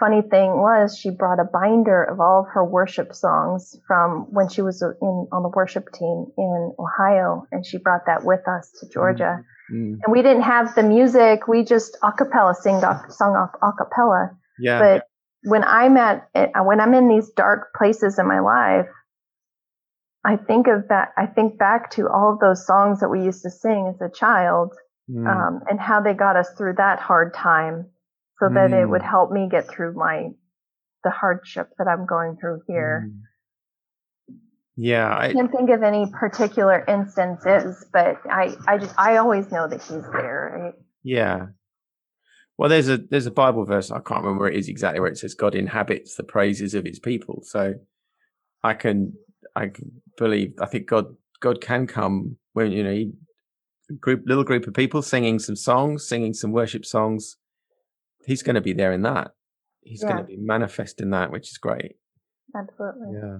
funny 0.00 0.22
thing 0.22 0.56
was 0.56 0.98
she 0.98 1.10
brought 1.10 1.38
a 1.38 1.44
binder 1.44 2.02
of 2.02 2.18
all 2.18 2.40
of 2.40 2.46
her 2.54 2.64
worship 2.64 3.14
songs 3.14 3.76
from 3.86 4.26
when 4.30 4.48
she 4.48 4.62
was 4.62 4.82
in 4.82 5.28
on 5.30 5.42
the 5.42 5.52
worship 5.54 5.92
team 5.92 6.26
in 6.38 6.72
Ohio 6.78 7.46
and 7.52 7.64
she 7.64 7.76
brought 7.76 8.06
that 8.06 8.24
with 8.24 8.40
us 8.48 8.72
to 8.80 8.88
Georgia. 8.88 9.44
Mm-hmm. 9.70 10.00
And 10.02 10.12
we 10.12 10.22
didn't 10.22 10.42
have 10.42 10.74
the 10.74 10.82
music, 10.82 11.46
we 11.46 11.64
just 11.64 11.98
a 12.02 12.10
cappella 12.12 12.54
sing 12.54 12.80
sung 12.80 13.36
off 13.36 13.50
a 13.62 13.72
cappella. 13.76 14.30
Yeah. 14.58 14.78
But 14.80 15.06
when 15.44 15.62
I'm 15.64 15.96
at 15.98 16.28
when 16.64 16.80
I'm 16.80 16.94
in 16.94 17.08
these 17.08 17.30
dark 17.30 17.74
places 17.76 18.18
in 18.18 18.26
my 18.26 18.40
life, 18.40 18.88
I 20.24 20.36
think 20.36 20.66
of 20.66 20.88
that 20.88 21.12
I 21.16 21.26
think 21.26 21.58
back 21.58 21.90
to 21.92 22.08
all 22.08 22.32
of 22.32 22.40
those 22.40 22.66
songs 22.66 23.00
that 23.00 23.10
we 23.10 23.22
used 23.22 23.42
to 23.42 23.50
sing 23.50 23.92
as 23.94 24.00
a 24.00 24.10
child 24.10 24.74
mm. 25.10 25.26
um, 25.28 25.60
and 25.68 25.78
how 25.78 26.00
they 26.00 26.14
got 26.14 26.36
us 26.36 26.48
through 26.56 26.74
that 26.78 27.00
hard 27.00 27.34
time 27.34 27.86
so 28.40 28.46
mm. 28.46 28.54
that 28.54 28.76
it 28.76 28.88
would 28.88 29.02
mm. 29.02 29.10
help 29.10 29.30
me 29.30 29.48
get 29.50 29.68
through 29.68 29.94
my 29.94 30.30
the 31.04 31.10
hardship 31.10 31.68
that 31.78 31.86
I'm 31.86 32.06
going 32.06 32.36
through 32.40 32.62
here. 32.66 33.08
Mm. 33.08 33.20
Yeah, 34.76 35.08
I, 35.08 35.26
I 35.26 35.32
can't 35.32 35.52
think 35.52 35.70
of 35.70 35.82
any 35.82 36.10
particular 36.10 36.84
instances, 36.88 37.84
but 37.92 38.16
I 38.28 38.54
I 38.66 38.78
just 38.78 38.94
I 38.98 39.16
always 39.18 39.50
know 39.52 39.68
that 39.68 39.82
he's 39.82 40.02
there. 40.12 40.58
Right? 40.58 40.74
Yeah. 41.02 41.46
Well, 42.56 42.68
there's 42.68 42.88
a 42.88 42.96
there's 42.98 43.26
a 43.26 43.30
Bible 43.30 43.64
verse 43.64 43.90
I 43.90 44.00
can't 44.00 44.22
remember 44.22 44.40
where 44.40 44.50
it 44.50 44.58
is 44.58 44.68
exactly 44.68 45.00
where 45.00 45.10
it 45.10 45.18
says 45.18 45.34
God 45.34 45.54
inhabits 45.54 46.16
the 46.16 46.24
praises 46.24 46.74
of 46.74 46.84
His 46.84 46.98
people. 46.98 47.40
So 47.42 47.74
I 48.62 48.74
can 48.74 49.14
I 49.54 49.68
can 49.68 50.02
believe 50.16 50.54
I 50.60 50.66
think 50.66 50.86
God 50.86 51.14
God 51.40 51.60
can 51.60 51.86
come 51.86 52.36
when 52.52 52.72
you 52.72 52.84
know 52.84 52.92
he, 52.92 53.12
group 53.98 54.22
little 54.26 54.44
group 54.44 54.66
of 54.66 54.74
people 54.74 55.02
singing 55.02 55.38
some 55.38 55.56
songs, 55.56 56.06
singing 56.06 56.32
some 56.32 56.52
worship 56.52 56.84
songs, 56.84 57.36
he's 58.26 58.42
going 58.42 58.54
to 58.54 58.60
be 58.60 58.72
there 58.72 58.92
in 58.92 59.02
that. 59.02 59.32
He's 59.82 60.02
yeah. 60.02 60.12
going 60.12 60.22
to 60.22 60.24
be 60.24 60.36
manifest 60.36 61.00
in 61.00 61.10
that, 61.10 61.30
which 61.30 61.50
is 61.50 61.58
great. 61.58 61.96
Absolutely. 62.54 63.18
Yeah. 63.20 63.38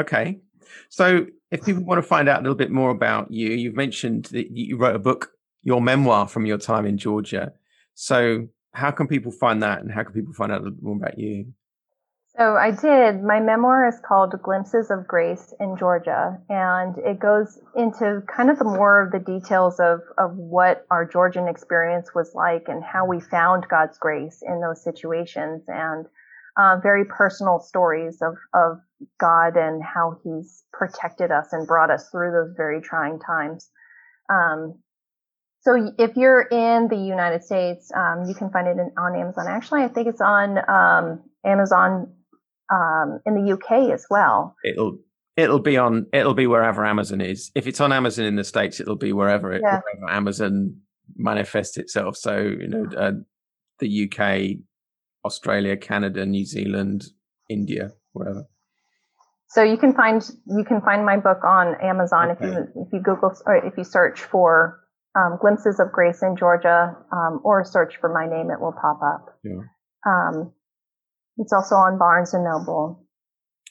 Okay. 0.00 0.40
So, 0.88 1.26
if 1.50 1.64
people 1.64 1.84
want 1.84 1.98
to 1.98 2.06
find 2.06 2.28
out 2.28 2.40
a 2.40 2.42
little 2.42 2.56
bit 2.56 2.70
more 2.70 2.90
about 2.90 3.30
you, 3.30 3.50
you've 3.50 3.74
mentioned 3.74 4.26
that 4.26 4.50
you 4.50 4.76
wrote 4.76 4.94
a 4.94 5.00
book, 5.00 5.30
your 5.62 5.80
memoir 5.80 6.28
from 6.28 6.46
your 6.46 6.58
time 6.58 6.86
in 6.86 6.96
Georgia. 6.96 7.52
So, 7.94 8.48
how 8.72 8.90
can 8.90 9.08
people 9.08 9.32
find 9.32 9.62
that, 9.62 9.80
and 9.80 9.90
how 9.90 10.04
can 10.04 10.12
people 10.12 10.32
find 10.32 10.52
out 10.52 10.60
a 10.60 10.62
little 10.64 10.76
bit 10.76 10.84
more 10.84 10.96
about 10.96 11.18
you? 11.18 11.52
So 12.36 12.56
I 12.56 12.70
did. 12.70 13.24
My 13.24 13.40
memoir 13.40 13.88
is 13.88 13.98
called 14.06 14.40
Glimpses 14.40 14.90
of 14.90 15.06
Grace 15.06 15.52
in 15.58 15.76
Georgia, 15.76 16.38
and 16.48 16.96
it 16.98 17.18
goes 17.18 17.58
into 17.74 18.22
kind 18.34 18.50
of 18.50 18.58
the 18.58 18.64
more 18.64 19.02
of 19.02 19.10
the 19.10 19.18
details 19.18 19.80
of, 19.80 20.00
of 20.16 20.36
what 20.36 20.86
our 20.90 21.04
Georgian 21.04 21.48
experience 21.48 22.14
was 22.14 22.32
like 22.34 22.68
and 22.68 22.84
how 22.84 23.04
we 23.04 23.20
found 23.20 23.66
God's 23.68 23.98
grace 23.98 24.42
in 24.46 24.60
those 24.60 24.82
situations, 24.82 25.64
and 25.66 26.06
uh, 26.56 26.76
very 26.80 27.04
personal 27.04 27.58
stories 27.58 28.22
of, 28.22 28.34
of 28.54 28.78
God 29.18 29.56
and 29.56 29.82
how 29.82 30.18
He's 30.22 30.62
protected 30.72 31.32
us 31.32 31.52
and 31.52 31.66
brought 31.66 31.90
us 31.90 32.10
through 32.10 32.30
those 32.30 32.54
very 32.56 32.80
trying 32.80 33.18
times. 33.18 33.68
Um, 34.32 34.78
so 35.62 35.92
if 35.98 36.16
you're 36.16 36.42
in 36.42 36.88
the 36.88 36.96
United 36.96 37.42
States, 37.42 37.90
um, 37.94 38.24
you 38.28 38.34
can 38.34 38.50
find 38.50 38.68
it 38.68 38.78
in, 38.78 38.92
on 38.96 39.18
Amazon. 39.18 39.46
Actually, 39.48 39.82
I 39.82 39.88
think 39.88 40.06
it's 40.06 40.20
on 40.20 40.58
um, 40.70 41.22
Amazon 41.44 42.14
um, 42.72 43.20
in 43.26 43.34
the 43.34 43.52
UK 43.52 43.92
as 43.92 44.06
well. 44.10 44.54
It'll 44.64 44.98
it'll 45.36 45.60
be 45.60 45.76
on 45.76 46.06
it'll 46.12 46.34
be 46.34 46.46
wherever 46.46 46.84
Amazon 46.84 47.20
is. 47.20 47.50
If 47.54 47.66
it's 47.66 47.80
on 47.80 47.92
Amazon 47.92 48.26
in 48.26 48.36
the 48.36 48.44
states, 48.44 48.80
it'll 48.80 48.96
be 48.96 49.12
wherever 49.12 49.52
it 49.52 49.62
yeah. 49.62 49.80
wherever 49.80 50.10
Amazon 50.10 50.76
manifests 51.16 51.76
itself. 51.76 52.16
So 52.16 52.38
you 52.38 52.68
know 52.68 52.86
uh, 52.96 53.12
the 53.78 54.10
UK, 54.10 54.58
Australia, 55.24 55.76
Canada, 55.76 56.24
New 56.26 56.44
Zealand, 56.44 57.04
India, 57.48 57.92
wherever. 58.12 58.44
So 59.48 59.64
you 59.64 59.76
can 59.76 59.94
find 59.94 60.22
you 60.46 60.64
can 60.64 60.80
find 60.80 61.04
my 61.04 61.16
book 61.16 61.42
on 61.44 61.74
Amazon 61.82 62.30
okay. 62.30 62.46
if 62.46 62.52
you 62.52 62.82
if 62.82 62.92
you 62.92 63.00
Google 63.00 63.32
or 63.46 63.56
if 63.56 63.76
you 63.76 63.84
search 63.84 64.20
for 64.22 64.78
um, 65.16 65.38
glimpses 65.40 65.80
of 65.80 65.90
grace 65.90 66.22
in 66.22 66.36
Georgia 66.36 66.96
um, 67.12 67.40
or 67.42 67.64
search 67.64 67.96
for 68.00 68.12
my 68.12 68.26
name, 68.26 68.50
it 68.50 68.60
will 68.60 68.72
pop 68.72 69.00
up. 69.02 69.36
Yeah. 69.42 69.62
Um, 70.06 70.52
it's 71.40 71.52
also 71.54 71.74
on 71.74 71.98
Barnes 71.98 72.34
and 72.34 72.44
Noble. 72.44 73.02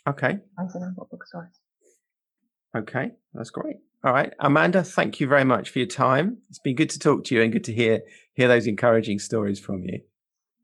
Okay. 0.07 0.39
Barnes 0.57 0.74
and 0.76 0.84
Noble 0.84 1.07
bookstores. 1.11 1.53
Okay, 2.76 3.11
that's 3.34 3.51
great. 3.51 3.78
All 4.03 4.13
right, 4.13 4.34
Amanda, 4.39 4.84
thank 4.84 5.20
you 5.20 5.28
very 5.28 5.43
much 5.43 5.70
for 5.70 5.80
your 5.80 5.88
time. 5.88 6.39
It's 6.49 6.59
been 6.59 6.76
good 6.76 6.89
to 6.91 6.99
talk 6.99 7.26
to 7.26 7.36
you 7.36 7.41
and 7.41 7.51
good 7.51 7.63
to 7.65 7.74
hear 7.74 8.01
hear 8.34 8.47
those 8.47 8.65
encouraging 8.67 9.20
stories 9.20 9.59
from 9.59 9.84
you. 9.84 9.99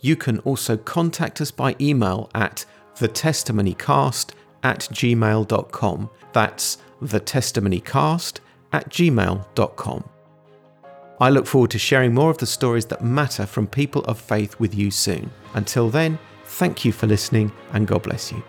You 0.02 0.16
can 0.16 0.38
also 0.40 0.78
contact 0.78 1.42
us 1.42 1.50
by 1.50 1.76
email 1.82 2.30
at 2.36 2.64
thetestimonycast 2.96 4.34
at 4.62 4.82
gmail.com. 4.82 6.10
That's 6.32 6.78
the 7.02 7.20
testimonycast 7.20 8.40
at 8.72 8.90
gmail.com. 8.90 10.11
I 11.22 11.30
look 11.30 11.46
forward 11.46 11.70
to 11.72 11.78
sharing 11.78 12.16
more 12.16 12.32
of 12.32 12.40
the 12.40 12.48
stories 12.48 12.88
that 12.88 13.04
matter 13.04 13.46
from 13.46 13.68
people 13.68 14.04
of 14.06 14.20
faith 14.20 14.60
with 14.60 14.74
you 14.74 14.90
soon. 14.90 15.30
Until 15.54 15.88
then, 15.88 16.18
thank 16.46 16.84
you 16.84 16.92
for 16.92 17.06
listening 17.06 17.52
and 17.74 17.88
God 17.88 18.02
bless 18.02 18.32
you. 18.32 18.42